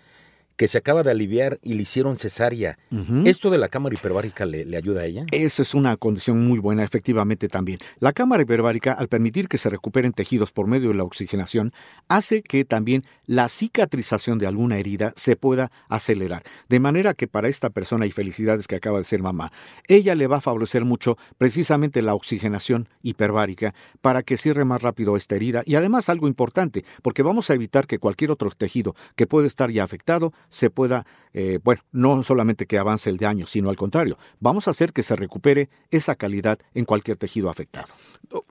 que 0.57 0.69
se 0.69 0.79
acaba 0.79 1.03
de 1.03 1.11
aliviar 1.11 1.59
y 1.62 1.75
le 1.75 1.83
hicieron 1.83 2.19
cesárea. 2.19 2.79
¿Esto 3.25 3.51
de 3.51 3.59
la 3.59 3.69
cámara 3.69 3.95
hiperbárica 3.95 4.47
le, 4.47 4.77
ayuda 4.77 5.03
a 5.03 5.05
ella? 5.07 5.27
Esa 5.33 5.62
es 5.62 5.75
una 5.75 5.97
condición 5.97 6.47
muy 6.47 6.59
buena, 6.59 6.85
efectivamente 6.85 7.49
también. 7.49 7.79
La 7.99 8.12
cámara 8.12 8.43
hiperbárica, 8.43 8.93
al 8.93 9.09
permitir 9.09 9.49
que 9.49 9.59
se 9.59 9.71
recuperen 9.71 10.12
tejidos 10.12 10.53
por 10.53 10.67
medio 10.67 10.90
de 10.90 10.95
la 10.95 11.05
oxigenación, 11.05 11.73
hace 12.09 12.43
que 12.43 12.64
también 12.64 13.03
la 13.27 13.49
cicatrización 13.49 14.38
de 14.38 14.47
alguna 14.47 14.79
herida 14.79 15.12
se 15.17 15.37
pueda 15.37 15.71
acelerar. 15.88 16.43
De 16.69 16.81
manera 16.81 17.14
que 17.14 17.27
para 17.27 17.49
esta 17.49 17.71
persona, 17.71 18.07
y 18.07 18.11
felicidades 18.11 18.67
que 18.67 18.77
acaba 18.77 18.99
de 18.99 19.05
ser 19.05 19.23
mamá, 19.23 19.53
ella 19.88 20.14
le 20.14 20.27
va 20.27 20.37
a 20.37 20.40
favorecer 20.40 20.85
mucho 20.85 21.17
precisamente 21.38 22.03
la 22.03 22.14
oxigenación 22.14 22.88
hiperbárica 23.03 23.75
para 24.01 24.23
que 24.23 24.37
cierre 24.37 24.64
más 24.64 24.83
rápido 24.83 25.17
esta 25.17 25.35
herida. 25.35 25.62
Y 25.64 25.75
además 25.75 26.09
algo 26.09 26.29
importante, 26.29 26.85
porque 27.03 27.23
vamos 27.23 27.51
a 27.51 27.55
evitar 27.55 27.87
que 27.87 27.99
cualquier 27.99 28.31
otro 28.31 28.51
tejido 28.51 28.95
que 29.17 29.27
puede 29.27 29.47
estar 29.47 29.71
ya 29.71 29.85
afectado 29.85 30.33
se 30.48 30.70
pueda, 30.70 31.07
eh, 31.33 31.59
bueno, 31.62 31.83
no 31.92 32.22
solamente 32.22 32.66
que 32.66 32.78
avance 32.78 33.11
el 33.11 33.18
daño, 33.18 33.46
sino 33.46 33.70
al 33.70 33.76
contrario, 33.76 34.18
vamos 34.40 34.68
a 34.68 34.70
hacer 34.70 34.92
que 34.92 35.02
se 35.02 35.16
recupere 35.16 35.68
esa 35.90 36.14
calidad 36.14 36.59
en 36.74 36.85
cualquier 36.85 37.16
tejido 37.16 37.50
afectado. 37.50 37.88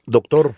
Doctor, 0.05 0.55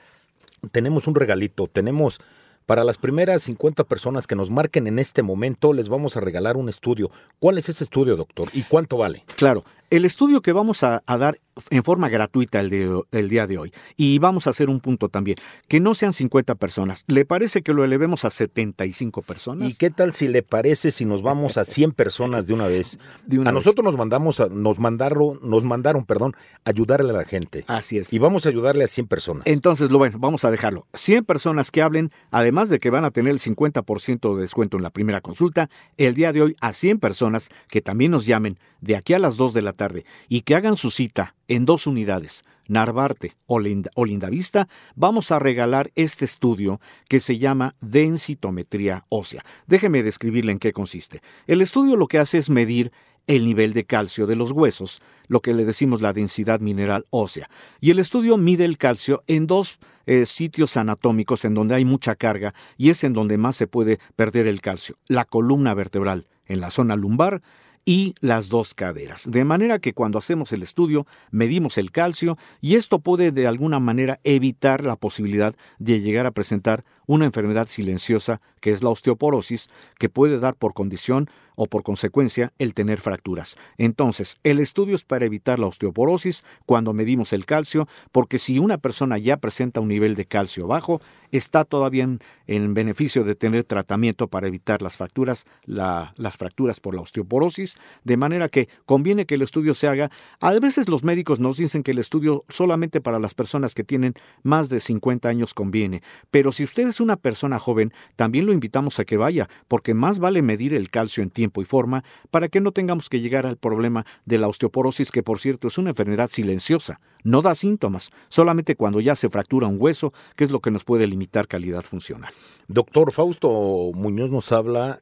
tenemos 0.72 1.08
un 1.08 1.16
regalito, 1.16 1.68
tenemos 1.68 2.20
para 2.66 2.84
las 2.84 2.98
primeras 2.98 3.44
50 3.44 3.84
personas 3.84 4.26
que 4.26 4.36
nos 4.36 4.50
marquen 4.50 4.88
en 4.88 4.98
este 4.98 5.22
momento, 5.22 5.72
les 5.72 5.88
vamos 5.88 6.18
a 6.18 6.20
regalar 6.20 6.58
un 6.58 6.68
estudio. 6.68 7.12
¿Cuál 7.40 7.60
es 7.60 7.70
ese 7.70 7.84
estudio, 7.84 8.16
doctor? 8.16 8.50
¿Y 8.54 8.64
cuánto 8.64 8.98
vale? 8.98 9.24
Claro, 9.36 9.64
el 9.96 10.06
estudio 10.06 10.42
que 10.42 10.52
vamos 10.52 10.84
a, 10.84 11.02
dar 11.08 11.38
en 11.70 11.84
forma 11.84 12.10
gratuita 12.10 12.60
el, 12.60 13.30
día 13.30 13.48
de 13.48 13.58
hoy, 13.58 13.72
y 13.96 14.20
vamos 14.20 14.48
a 14.48 14.50
hacer 14.50 14.70
un 14.70 14.82
punto 14.82 15.08
también, 15.08 15.38
que 15.68 15.80
no 15.80 15.96
sean 15.96 16.12
50 16.12 16.56
personas. 16.56 17.06
¿Le 17.08 17.24
parece 17.26 17.62
que 17.62 17.74
lo 17.74 17.84
elevemos 17.84 18.26
a 18.26 18.30
75 18.30 19.22
personas? 19.22 19.70
¿Y 19.70 19.74
qué 19.76 19.90
tal 19.90 20.14
si 20.14 20.28
le 20.28 20.44
parece 20.44 20.92
si 20.92 21.06
nos 21.06 21.22
vamos 21.22 21.58
a 21.58 21.64
100 21.64 21.94
personas 21.94 22.46
de 22.48 22.54
una 22.54 22.68
vez? 22.68 23.00
a 23.46 23.52
nosotros 23.52 23.86
nos 23.86 23.96
mandamos, 23.96 24.40
a, 24.40 24.48
nos 24.48 24.80
mandaron, 24.80 25.40
nos 25.42 25.64
mandaron, 25.64 26.06
perdón, 26.06 26.34
ayudarle 26.66 27.12
a 27.12 27.18
la 27.18 27.26
gente. 27.26 27.64
Así 27.68 27.98
es. 27.98 28.12
Y 28.12 28.20
vamos 28.20 28.46
a 28.46 28.50
ayudarle 28.50 28.84
a 28.84 28.88
100 28.88 29.08
personas. 29.08 29.44
Entonces, 29.48 29.92
lo 29.92 29.98
bueno, 29.98 30.18
vamos 30.20 30.44
a 30.44 30.52
dejarlo. 30.52 30.88
100 30.94 31.24
personas 31.24 31.72
que 31.72 31.82
hablen, 31.82 32.12
además 32.32 32.70
de 32.70 32.80
que 32.80 32.90
van 32.90 33.06
a 33.06 33.12
tener 33.12 33.32
el 33.32 33.40
50% 33.40 34.36
de 34.36 34.42
descuento 34.42 34.76
en 34.76 34.84
la 34.84 34.90
primera 34.90 35.22
consulta, 35.22 35.70
el 35.98 36.16
día 36.16 36.34
de 36.34 36.42
hoy 36.42 36.56
a 36.60 36.74
100 36.74 37.00
personas 37.00 37.50
que 37.70 37.82
también 37.82 38.12
nos 38.12 38.26
llamen 38.26 38.60
de 38.82 38.96
aquí 38.98 39.14
a 39.14 39.20
las 39.20 39.38
2 39.38 39.54
de 39.54 39.62
la 39.62 39.74
tarde 39.74 39.85
y 40.28 40.42
que 40.42 40.56
hagan 40.56 40.78
su 40.78 40.92
cita 40.92 41.36
en 41.48 41.66
dos 41.66 41.88
unidades, 41.88 42.44
Narvarte 42.68 43.36
o, 43.46 43.60
Lindavista, 43.60 44.68
vamos 44.96 45.32
a 45.32 45.40
regalar 45.40 45.92
este 45.96 46.26
estudio 46.26 46.80
que 47.08 47.20
se 47.20 47.38
llama 47.38 47.76
densitometría 47.82 49.06
ósea. 49.10 49.46
Déjeme 49.68 50.02
describirle 50.02 50.52
en 50.52 50.60
qué 50.60 50.74
consiste. 50.74 51.22
El 51.46 51.62
estudio 51.62 51.96
lo 51.96 52.08
que 52.08 52.18
hace 52.18 52.40
es 52.40 52.50
medir 52.50 52.92
el 53.28 53.46
nivel 53.46 53.74
de 53.74 53.86
calcio 53.86 54.28
de 54.28 54.36
los 54.36 54.52
huesos, 54.52 55.02
lo 55.28 55.42
que 55.42 55.54
le 55.54 55.66
decimos 55.66 56.02
la 56.02 56.14
densidad 56.14 56.60
mineral 56.60 57.06
ósea. 57.10 57.50
Y 57.80 57.92
el 57.92 58.00
estudio 58.00 58.38
mide 58.38 58.66
el 58.66 58.78
calcio 58.78 59.24
en 59.28 59.48
dos 59.48 59.80
eh, 60.06 60.26
sitios 60.26 60.78
anatómicos 60.78 61.46
en 61.46 61.56
donde 61.56 61.76
hay 61.76 61.86
mucha 61.86 62.16
carga 62.16 62.54
y 62.78 62.90
es 62.90 63.04
en 63.04 63.14
donde 63.14 63.38
más 63.38 63.56
se 63.56 63.68
puede 63.68 64.00
perder 64.16 64.48
el 64.48 64.62
calcio, 64.62 64.98
la 65.08 65.26
columna 65.26 65.74
vertebral 65.74 66.28
en 66.48 66.62
la 66.62 66.70
zona 66.70 66.96
lumbar 66.96 67.42
y 67.86 68.16
las 68.20 68.50
dos 68.50 68.74
caderas. 68.74 69.30
De 69.30 69.46
manera 69.46 69.80
que 69.80 69.94
cuando 69.94 70.18
hacemos 70.18 70.52
el 70.52 70.64
estudio 70.64 71.06
medimos 71.32 71.78
el 71.78 71.92
calcio 71.92 72.38
y 72.60 72.76
esto 72.76 73.00
puede 73.00 73.32
de 73.32 73.48
alguna 73.48 73.80
manera 73.80 74.20
evitar 74.24 74.84
la 74.84 74.96
posibilidad 74.96 75.56
de 75.78 76.02
llegar 76.02 76.26
a 76.26 76.32
presentar 76.32 76.84
una 77.06 77.26
enfermedad 77.26 77.68
silenciosa 77.68 78.42
que 78.60 78.72
es 78.72 78.82
la 78.82 78.90
osteoporosis, 78.90 79.70
que 80.00 80.10
puede 80.10 80.40
dar 80.40 80.56
por 80.56 80.74
condición 80.74 81.30
o 81.56 81.68
por 81.68 81.84
consecuencia 81.84 82.54
el 82.60 82.74
tener 82.74 83.00
fracturas. 83.00 83.58
Entonces, 83.78 84.38
el 84.44 84.60
estudio 84.60 84.96
es 84.96 85.04
para 85.04 85.26
evitar 85.26 85.60
la 85.60 85.68
osteoporosis 85.68 86.44
cuando 86.66 86.94
medimos 86.94 87.34
el 87.34 87.46
calcio, 87.46 87.88
porque 88.12 88.38
si 88.38 88.60
una 88.60 88.78
persona 88.78 89.18
ya 89.18 89.38
presenta 89.38 89.82
un 89.82 89.88
nivel 89.88 90.16
de 90.16 90.26
calcio 90.26 90.68
bajo, 90.68 91.02
está 91.32 91.66
todavía 91.66 92.08
en, 92.48 92.74
beneficio 92.74 93.24
de 93.24 93.36
tener 93.36 93.64
tratamiento 93.64 94.28
para 94.28 94.48
evitar 94.48 94.82
las 94.82 94.98
fracturas, 94.98 95.46
las 95.66 96.38
fracturas 96.38 96.80
por 96.80 96.96
la 96.96 97.02
osteoporosis, 97.02 97.78
de 98.04 98.18
manera 98.18 98.50
que 98.50 98.68
conviene 98.86 99.26
que 99.26 99.36
el 99.36 99.42
estudio 99.42 99.74
se 99.74 99.88
haga. 99.88 100.12
A 100.40 100.52
veces 100.60 100.90
los 100.90 101.04
médicos 101.04 101.40
nos 101.40 101.58
dicen 101.58 101.84
que 101.84 101.92
el 101.92 102.00
estudio 102.00 102.44
solamente 102.50 103.02
para 103.02 103.20
las 103.20 103.34
personas 103.34 103.74
que 103.74 103.84
tienen 103.84 104.14
más 104.44 104.70
de 104.70 104.80
50 104.80 105.30
años 105.30 105.54
conviene, 105.54 106.02
pero 106.32 106.52
si 106.52 106.64
usted 106.64 106.88
es 106.88 107.00
una 107.00 107.18
persona 107.18 107.60
joven, 107.60 107.94
también 108.16 108.46
lo 108.46 108.54
invitamos 108.54 109.00
a 109.00 109.06
que 109.06 109.18
vaya, 109.18 109.50
porque 109.68 109.94
más 109.94 110.20
vale 110.20 110.42
medir 110.42 110.74
el 110.74 110.90
calcio 110.90 111.24
en 111.24 111.30
tiempo 111.30 111.45
y 111.62 111.66
forma 111.66 112.04
para 112.32 112.50
que 112.50 112.62
no 112.62 112.72
tengamos 112.72 113.10
que 113.10 113.20
llegar 113.20 113.46
al 113.46 113.58
problema 113.58 114.06
de 114.26 114.38
la 114.38 114.48
osteoporosis, 114.48 115.12
que 115.12 115.24
por 115.24 115.40
cierto 115.40 115.68
es 115.68 115.78
una 115.78 115.92
enfermedad 115.92 116.30
silenciosa, 116.30 117.00
no 117.24 117.42
da 117.42 117.56
síntomas, 117.56 118.12
solamente 118.30 118.76
cuando 118.76 119.00
ya 119.00 119.16
se 119.16 119.30
fractura 119.30 119.68
un 119.68 119.78
hueso, 119.80 120.14
que 120.36 120.44
es 120.44 120.52
lo 120.52 120.60
que 120.60 120.72
nos 120.72 120.84
puede 120.84 121.08
limitar 121.08 121.48
calidad 121.48 121.84
funcional. 121.84 122.34
Doctor 122.68 123.12
Fausto 123.12 123.92
Muñoz 123.94 124.32
nos 124.32 124.52
habla 124.52 125.02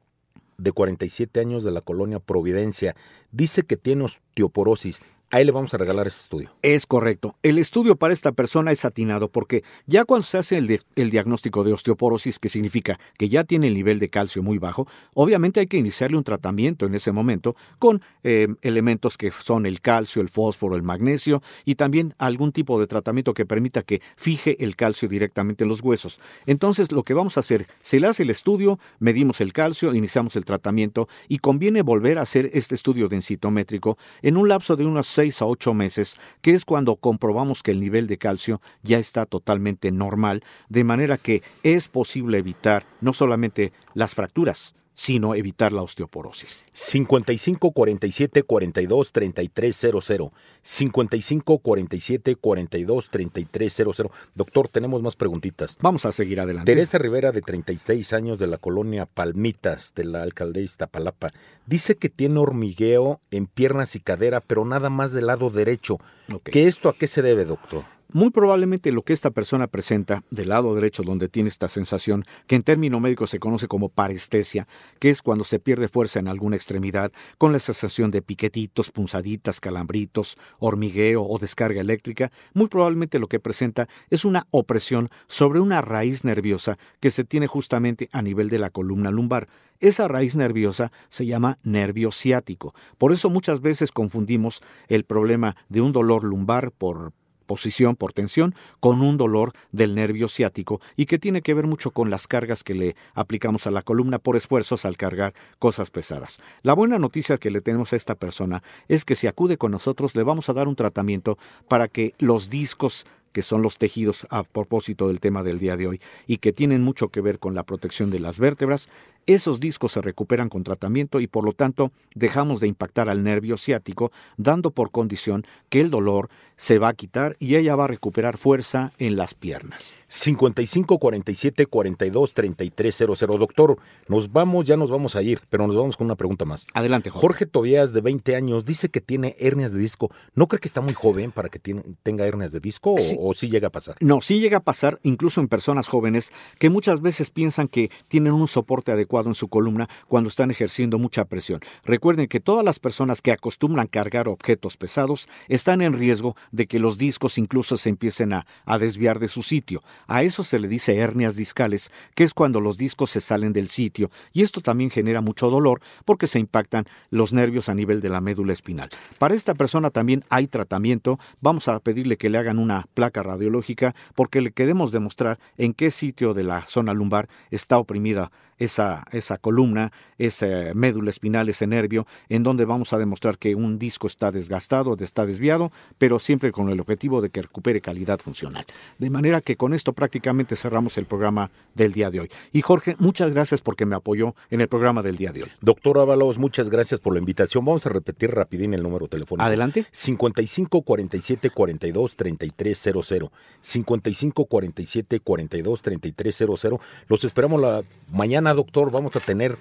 de 0.58 0.72
47 0.72 1.40
años 1.40 1.64
de 1.64 1.70
la 1.70 1.80
colonia 1.80 2.20
Providencia. 2.20 2.94
Dice 3.32 3.62
que 3.62 3.76
tiene 3.76 4.04
osteoporosis. 4.04 5.00
Ahí 5.34 5.44
le 5.44 5.50
vamos 5.50 5.74
a 5.74 5.78
regalar 5.78 6.06
ese 6.06 6.20
estudio. 6.20 6.52
Es 6.62 6.86
correcto. 6.86 7.34
El 7.42 7.58
estudio 7.58 7.96
para 7.96 8.14
esta 8.14 8.30
persona 8.30 8.70
es 8.70 8.84
atinado 8.84 9.32
porque 9.32 9.64
ya 9.84 10.04
cuando 10.04 10.22
se 10.22 10.38
hace 10.38 10.56
el, 10.58 11.10
diagnóstico 11.10 11.64
de 11.64 11.72
osteoporosis, 11.72 12.38
que 12.38 12.48
significa 12.48 13.00
que 13.18 13.28
ya 13.28 13.42
tiene 13.42 13.66
el 13.66 13.74
nivel 13.74 13.98
de 13.98 14.10
calcio 14.10 14.44
muy 14.44 14.58
bajo, 14.58 14.86
obviamente 15.12 15.58
hay 15.58 15.66
que 15.66 15.76
iniciarle 15.76 16.18
un 16.18 16.22
tratamiento 16.22 16.86
en 16.86 16.94
ese 16.94 17.10
momento 17.10 17.56
con 17.80 18.00
eh, 18.22 18.46
elementos 18.62 19.18
que 19.18 19.32
son 19.32 19.66
el 19.66 19.80
calcio, 19.80 20.22
el 20.22 20.28
fósforo, 20.28 20.76
el 20.76 20.84
magnesio 20.84 21.42
y 21.64 21.74
también 21.74 22.14
algún 22.18 22.52
tipo 22.52 22.78
de 22.78 22.86
tratamiento 22.86 23.34
que 23.34 23.44
permita 23.44 23.82
que 23.82 24.02
fije 24.14 24.62
el 24.62 24.76
calcio 24.76 25.08
directamente 25.08 25.64
en 25.64 25.68
los 25.68 25.80
huesos. 25.80 26.20
Entonces 26.46 26.92
lo 26.92 27.02
que 27.02 27.12
vamos 27.12 27.38
a 27.38 27.40
hacer, 27.40 27.66
se 27.82 27.98
le 27.98 28.06
hace 28.06 28.22
el 28.22 28.30
estudio, 28.30 28.78
medimos 29.00 29.40
el 29.40 29.52
calcio, 29.52 29.94
iniciamos 29.94 30.36
el 30.36 30.44
tratamiento 30.44 31.08
y 31.26 31.38
conviene 31.38 31.82
volver 31.82 32.18
a 32.18 32.22
hacer 32.22 32.50
este 32.52 32.76
estudio 32.76 33.08
densitométrico 33.08 33.98
en 34.22 34.36
un 34.36 34.48
lapso 34.48 34.76
de 34.76 34.86
unos 34.86 35.08
a 35.40 35.46
ocho 35.46 35.74
meses, 35.74 36.18
que 36.42 36.52
es 36.52 36.64
cuando 36.64 36.96
comprobamos 36.96 37.62
que 37.62 37.70
el 37.70 37.80
nivel 37.80 38.06
de 38.06 38.18
calcio 38.18 38.60
ya 38.82 38.98
está 38.98 39.26
totalmente 39.26 39.90
normal, 39.90 40.44
de 40.68 40.84
manera 40.84 41.16
que 41.16 41.42
es 41.62 41.88
posible 41.88 42.38
evitar 42.38 42.84
no 43.00 43.12
solamente 43.12 43.72
las 43.94 44.14
fracturas, 44.14 44.74
sino 44.94 45.34
evitar 45.34 45.72
la 45.72 45.82
osteoporosis. 45.82 46.64
55 46.72 47.72
47 47.72 48.44
42 48.44 49.12
33 49.12 49.76
00. 49.76 50.32
55 50.62 51.58
47 51.58 52.36
42 52.36 53.10
33 53.10 53.74
00. 53.74 54.10
Doctor, 54.34 54.68
tenemos 54.68 55.02
más 55.02 55.16
preguntitas. 55.16 55.76
Vamos 55.82 56.06
a 56.06 56.12
seguir 56.12 56.40
adelante. 56.40 56.72
Teresa 56.72 56.98
Rivera, 56.98 57.32
de 57.32 57.42
36 57.42 58.12
años, 58.12 58.38
de 58.38 58.46
la 58.46 58.58
colonia 58.58 59.06
Palmitas, 59.06 59.92
de 59.94 60.04
la 60.04 60.22
alcaldía 60.22 60.62
Iztapalapa, 60.62 61.30
dice 61.66 61.96
que 61.96 62.08
tiene 62.08 62.38
hormigueo 62.38 63.20
en 63.30 63.46
piernas 63.46 63.96
y 63.96 64.00
cadera, 64.00 64.40
pero 64.40 64.64
nada 64.64 64.90
más 64.90 65.12
del 65.12 65.26
lado 65.26 65.50
derecho. 65.50 65.98
¿Qué 66.44 66.68
esto 66.68 66.88
a 66.88 66.94
qué 66.94 67.08
se 67.08 67.20
debe, 67.20 67.44
doctor? 67.44 67.84
Muy 68.14 68.30
probablemente 68.30 68.92
lo 68.92 69.02
que 69.02 69.12
esta 69.12 69.32
persona 69.32 69.66
presenta 69.66 70.22
del 70.30 70.50
lado 70.50 70.72
derecho 70.76 71.02
donde 71.02 71.28
tiene 71.28 71.48
esta 71.48 71.66
sensación, 71.66 72.24
que 72.46 72.54
en 72.54 72.62
término 72.62 73.00
médico 73.00 73.26
se 73.26 73.40
conoce 73.40 73.66
como 73.66 73.88
parestesia, 73.88 74.68
que 75.00 75.10
es 75.10 75.20
cuando 75.20 75.42
se 75.42 75.58
pierde 75.58 75.88
fuerza 75.88 76.20
en 76.20 76.28
alguna 76.28 76.54
extremidad, 76.54 77.10
con 77.38 77.50
la 77.52 77.58
sensación 77.58 78.12
de 78.12 78.22
piquetitos, 78.22 78.92
punzaditas, 78.92 79.58
calambritos, 79.58 80.38
hormigueo 80.60 81.24
o 81.24 81.38
descarga 81.40 81.80
eléctrica, 81.80 82.30
muy 82.52 82.68
probablemente 82.68 83.18
lo 83.18 83.26
que 83.26 83.40
presenta 83.40 83.88
es 84.10 84.24
una 84.24 84.46
opresión 84.52 85.10
sobre 85.26 85.58
una 85.58 85.80
raíz 85.80 86.22
nerviosa 86.22 86.78
que 87.00 87.10
se 87.10 87.24
tiene 87.24 87.48
justamente 87.48 88.08
a 88.12 88.22
nivel 88.22 88.48
de 88.48 88.60
la 88.60 88.70
columna 88.70 89.10
lumbar. 89.10 89.48
Esa 89.80 90.06
raíz 90.06 90.36
nerviosa 90.36 90.92
se 91.08 91.26
llama 91.26 91.58
nervio 91.64 92.12
ciático. 92.12 92.76
Por 92.96 93.10
eso 93.10 93.28
muchas 93.28 93.60
veces 93.60 93.90
confundimos 93.90 94.62
el 94.86 95.02
problema 95.02 95.56
de 95.68 95.80
un 95.80 95.90
dolor 95.90 96.22
lumbar 96.22 96.70
por 96.70 97.12
posición 97.46 97.96
por 97.96 98.12
tensión 98.12 98.54
con 98.80 99.00
un 99.00 99.16
dolor 99.16 99.52
del 99.72 99.94
nervio 99.94 100.28
ciático 100.28 100.80
y 100.96 101.06
que 101.06 101.18
tiene 101.18 101.42
que 101.42 101.54
ver 101.54 101.66
mucho 101.66 101.90
con 101.90 102.10
las 102.10 102.26
cargas 102.26 102.64
que 102.64 102.74
le 102.74 102.96
aplicamos 103.14 103.66
a 103.66 103.70
la 103.70 103.82
columna 103.82 104.18
por 104.18 104.36
esfuerzos 104.36 104.84
al 104.84 104.96
cargar 104.96 105.34
cosas 105.58 105.90
pesadas. 105.90 106.40
La 106.62 106.74
buena 106.74 106.98
noticia 106.98 107.38
que 107.38 107.50
le 107.50 107.60
tenemos 107.60 107.92
a 107.92 107.96
esta 107.96 108.14
persona 108.14 108.62
es 108.88 109.04
que 109.04 109.16
si 109.16 109.26
acude 109.26 109.58
con 109.58 109.70
nosotros 109.70 110.14
le 110.16 110.22
vamos 110.22 110.48
a 110.48 110.52
dar 110.52 110.68
un 110.68 110.76
tratamiento 110.76 111.38
para 111.68 111.88
que 111.88 112.14
los 112.18 112.50
discos 112.50 113.06
que 113.34 113.42
son 113.42 113.62
los 113.62 113.78
tejidos 113.78 114.28
a 114.30 114.44
propósito 114.44 115.08
del 115.08 115.18
tema 115.18 115.42
del 115.42 115.58
día 115.58 115.76
de 115.76 115.88
hoy 115.88 116.00
y 116.26 116.38
que 116.38 116.52
tienen 116.52 116.82
mucho 116.82 117.08
que 117.08 117.20
ver 117.20 117.40
con 117.40 117.54
la 117.56 117.64
protección 117.64 118.10
de 118.10 118.20
las 118.20 118.38
vértebras, 118.38 118.88
esos 119.26 119.60
discos 119.60 119.92
se 119.92 120.00
recuperan 120.00 120.48
con 120.48 120.64
tratamiento 120.64 121.20
y 121.20 121.26
por 121.26 121.44
lo 121.44 121.52
tanto 121.52 121.92
dejamos 122.14 122.60
de 122.60 122.68
impactar 122.68 123.08
al 123.08 123.22
nervio 123.22 123.56
ciático, 123.56 124.12
dando 124.36 124.70
por 124.70 124.90
condición 124.90 125.46
que 125.68 125.80
el 125.80 125.90
dolor 125.90 126.28
se 126.56 126.78
va 126.78 126.88
a 126.88 126.94
quitar 126.94 127.36
y 127.40 127.56
ella 127.56 127.74
va 127.76 127.84
a 127.84 127.88
recuperar 127.88 128.38
fuerza 128.38 128.92
en 128.98 129.16
las 129.16 129.34
piernas. 129.34 129.94
55 130.06 130.98
47 130.98 131.66
42 131.66 132.34
33 132.34 132.94
00. 132.94 133.38
Doctor, 133.38 133.78
nos 134.06 134.30
vamos, 134.30 134.64
ya 134.64 134.76
nos 134.76 134.90
vamos 134.90 135.16
a 135.16 135.22
ir, 135.22 135.40
pero 135.50 135.66
nos 135.66 135.74
vamos 135.74 135.96
con 135.96 136.04
una 136.04 136.14
pregunta 136.14 136.44
más. 136.44 136.66
Adelante, 136.72 137.10
Jorge. 137.10 137.24
Jorge 137.24 137.46
Tobías, 137.46 137.92
de 137.92 138.00
20 138.00 138.36
años, 138.36 138.64
dice 138.64 138.90
que 138.90 139.00
tiene 139.00 139.34
hernias 139.40 139.72
de 139.72 139.80
disco. 139.80 140.10
¿No 140.34 140.46
cree 140.46 140.60
que 140.60 140.68
está 140.68 140.80
muy 140.80 140.94
joven 140.94 141.32
para 141.32 141.48
que 141.48 141.58
tenga 141.58 142.26
hernias 142.26 142.52
de 142.52 142.60
disco 142.60 142.92
o, 142.92 143.30
o 143.30 143.34
sí 143.34 143.48
llega 143.48 143.68
a 143.68 143.72
pasar? 143.72 143.96
No, 144.00 144.20
sí 144.20 144.38
llega 144.38 144.58
a 144.58 144.62
pasar, 144.62 145.00
incluso 145.02 145.40
en 145.40 145.48
personas 145.48 145.88
jóvenes 145.88 146.32
que 146.60 146.70
muchas 146.70 147.00
veces 147.00 147.30
piensan 147.30 147.66
que 147.66 147.90
tienen 148.06 148.34
un 148.34 148.46
soporte 148.46 148.92
adecuado 148.92 149.13
en 149.22 149.34
su 149.34 149.48
columna 149.48 149.88
cuando 150.08 150.28
están 150.28 150.50
ejerciendo 150.50 150.98
mucha 150.98 151.24
presión. 151.24 151.60
Recuerden 151.84 152.26
que 152.26 152.40
todas 152.40 152.64
las 152.64 152.78
personas 152.78 153.22
que 153.22 153.32
acostumbran 153.32 153.86
cargar 153.86 154.28
objetos 154.28 154.76
pesados 154.76 155.28
están 155.48 155.80
en 155.80 155.92
riesgo 155.92 156.36
de 156.52 156.66
que 156.66 156.78
los 156.78 156.98
discos 156.98 157.38
incluso 157.38 157.76
se 157.76 157.88
empiecen 157.88 158.32
a, 158.32 158.46
a 158.64 158.78
desviar 158.78 159.18
de 159.18 159.28
su 159.28 159.42
sitio. 159.42 159.80
A 160.06 160.22
eso 160.22 160.42
se 160.42 160.58
le 160.58 160.68
dice 160.68 160.96
hernias 160.96 161.36
discales, 161.36 161.90
que 162.14 162.24
es 162.24 162.34
cuando 162.34 162.60
los 162.60 162.76
discos 162.76 163.10
se 163.10 163.20
salen 163.20 163.52
del 163.52 163.68
sitio, 163.68 164.10
y 164.32 164.42
esto 164.42 164.60
también 164.60 164.90
genera 164.90 165.20
mucho 165.20 165.50
dolor 165.50 165.80
porque 166.04 166.26
se 166.26 166.38
impactan 166.38 166.86
los 167.10 167.32
nervios 167.32 167.68
a 167.68 167.74
nivel 167.74 168.00
de 168.00 168.08
la 168.08 168.20
médula 168.20 168.52
espinal. 168.52 168.90
Para 169.18 169.34
esta 169.34 169.54
persona 169.54 169.90
también 169.90 170.24
hay 170.28 170.46
tratamiento, 170.46 171.18
vamos 171.40 171.68
a 171.68 171.78
pedirle 171.80 172.16
que 172.16 172.30
le 172.30 172.38
hagan 172.38 172.58
una 172.58 172.86
placa 172.94 173.22
radiológica 173.22 173.94
porque 174.14 174.40
le 174.40 174.52
queremos 174.52 174.92
demostrar 174.92 175.38
en 175.56 175.74
qué 175.74 175.90
sitio 175.90 176.34
de 176.34 176.44
la 176.44 176.66
zona 176.66 176.94
lumbar 176.94 177.28
está 177.50 177.78
oprimida 177.78 178.30
esa, 178.58 179.04
esa 179.12 179.38
columna, 179.38 179.92
esa 180.18 180.46
médula 180.74 181.10
espinal, 181.10 181.48
ese 181.48 181.66
nervio, 181.66 182.06
en 182.28 182.42
donde 182.42 182.64
vamos 182.64 182.92
a 182.92 182.98
demostrar 182.98 183.38
que 183.38 183.54
un 183.54 183.78
disco 183.78 184.06
está 184.06 184.30
desgastado, 184.30 184.96
está 185.00 185.26
desviado, 185.26 185.72
pero 185.98 186.18
siempre 186.18 186.52
con 186.52 186.70
el 186.70 186.80
objetivo 186.80 187.20
de 187.20 187.30
que 187.30 187.42
recupere 187.42 187.80
calidad 187.80 188.18
funcional. 188.18 188.64
De 188.98 189.10
manera 189.10 189.40
que 189.40 189.56
con 189.56 189.74
esto 189.74 189.92
prácticamente 189.92 190.56
cerramos 190.56 190.98
el 190.98 191.04
programa 191.04 191.50
del 191.74 191.92
día 191.92 192.10
de 192.10 192.20
hoy. 192.20 192.30
Y 192.52 192.62
Jorge, 192.62 192.96
muchas 192.98 193.32
gracias 193.32 193.60
porque 193.60 193.86
me 193.86 193.96
apoyó 193.96 194.34
en 194.50 194.60
el 194.60 194.68
programa 194.68 195.02
del 195.02 195.16
día 195.16 195.32
de 195.32 195.44
hoy. 195.44 195.50
Doctor 195.60 195.98
Ábalos, 195.98 196.38
muchas 196.38 196.70
gracias 196.70 197.00
por 197.00 197.12
la 197.12 197.18
invitación. 197.18 197.64
Vamos 197.64 197.86
a 197.86 197.90
repetir 197.90 198.30
rapidín 198.30 198.74
el 198.74 198.82
número 198.82 199.06
telefónico. 199.06 199.44
Adelante. 199.44 199.86
55 199.90 200.82
47 200.82 201.50
42 201.50 202.16
33 202.16 202.78
00. 203.04 203.32
55 203.60 204.44
47 204.46 205.20
42 205.20 205.82
33 205.82 206.36
00. 206.36 206.80
Los 207.08 207.24
esperamos 207.24 207.60
la 207.60 207.82
mañana 208.10 208.53
doctor, 208.54 208.90
vamos 208.90 209.16
a 209.16 209.20
tener 209.20 209.56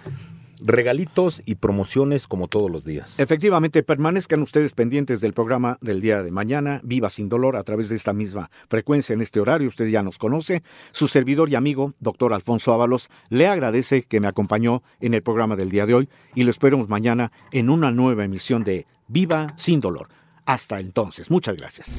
regalitos 0.64 1.42
y 1.46 1.56
promociones 1.56 2.28
como 2.28 2.48
todos 2.48 2.72
los 2.72 2.86
días. 2.86 3.20
Efectivamente, 3.20 3.84
permanezcan 3.84 4.42
ustedes 4.42 4.74
pendientes 4.74 5.22
del 5.22 5.34
programa 5.34 5.78
del 5.82 6.02
día 6.02 6.24
de 6.24 6.32
mañana, 6.32 6.80
Viva 6.84 7.10
sin 7.10 7.30
dolor, 7.30 7.58
a 7.58 7.64
través 7.64 7.90
de 7.90 7.96
esta 7.96 8.14
misma 8.14 8.50
frecuencia 8.70 9.14
en 9.14 9.22
este 9.22 9.40
horario, 9.40 9.68
usted 9.68 9.88
ya 9.88 10.04
nos 10.04 10.18
conoce. 10.18 10.64
Su 10.92 11.08
servidor 11.08 11.50
y 11.50 11.56
amigo, 11.56 11.94
doctor 12.00 12.34
Alfonso 12.34 12.74
Ábalos, 12.74 13.10
le 13.30 13.48
agradece 13.48 14.04
que 14.04 14.20
me 14.20 14.28
acompañó 14.28 14.84
en 15.02 15.14
el 15.14 15.22
programa 15.22 15.56
del 15.56 15.70
día 15.70 15.86
de 15.86 15.96
hoy 15.96 16.10
y 16.34 16.44
lo 16.44 16.52
esperamos 16.52 16.88
mañana 16.88 17.32
en 17.52 17.70
una 17.70 17.92
nueva 17.92 18.24
emisión 18.24 18.64
de 18.64 18.88
Viva 19.08 19.54
sin 19.58 19.82
dolor. 19.82 20.08
Hasta 20.46 20.80
entonces, 20.80 21.32
muchas 21.32 21.56
gracias. 21.56 21.94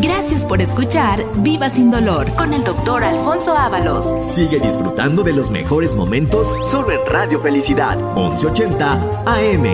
Gracias 0.00 0.44
por 0.46 0.60
escuchar 0.60 1.24
Viva 1.42 1.68
sin 1.70 1.90
dolor 1.90 2.28
con 2.34 2.52
el 2.54 2.64
doctor 2.64 3.04
Alfonso 3.04 3.56
Ábalos. 3.56 4.30
Sigue 4.30 4.58
disfrutando 4.58 5.22
de 5.22 5.32
los 5.32 5.50
mejores 5.50 5.94
momentos 5.94 6.52
solo 6.68 6.90
en 6.90 7.00
Radio 7.06 7.38
Felicidad 7.40 7.96
1180 8.14 9.24
AM. 9.26 9.66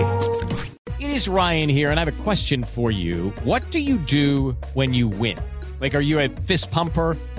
It 0.99 1.09
is 1.09 1.27
Ryan 1.27 1.69
here 1.69 1.89
and 1.91 1.99
I 1.99 2.03
have 2.03 2.13
a 2.13 2.23
question 2.23 2.63
for 2.63 2.91
you. 2.91 3.31
What 3.45 3.63
do 3.71 3.79
you 3.79 3.97
do 3.97 4.55
when 4.73 4.93
you 4.93 5.07
win? 5.07 5.37
Like 5.79 5.95
are 5.95 6.03
you 6.03 6.19
a 6.19 6.27
fist 6.45 6.71
pumper, 6.71 7.15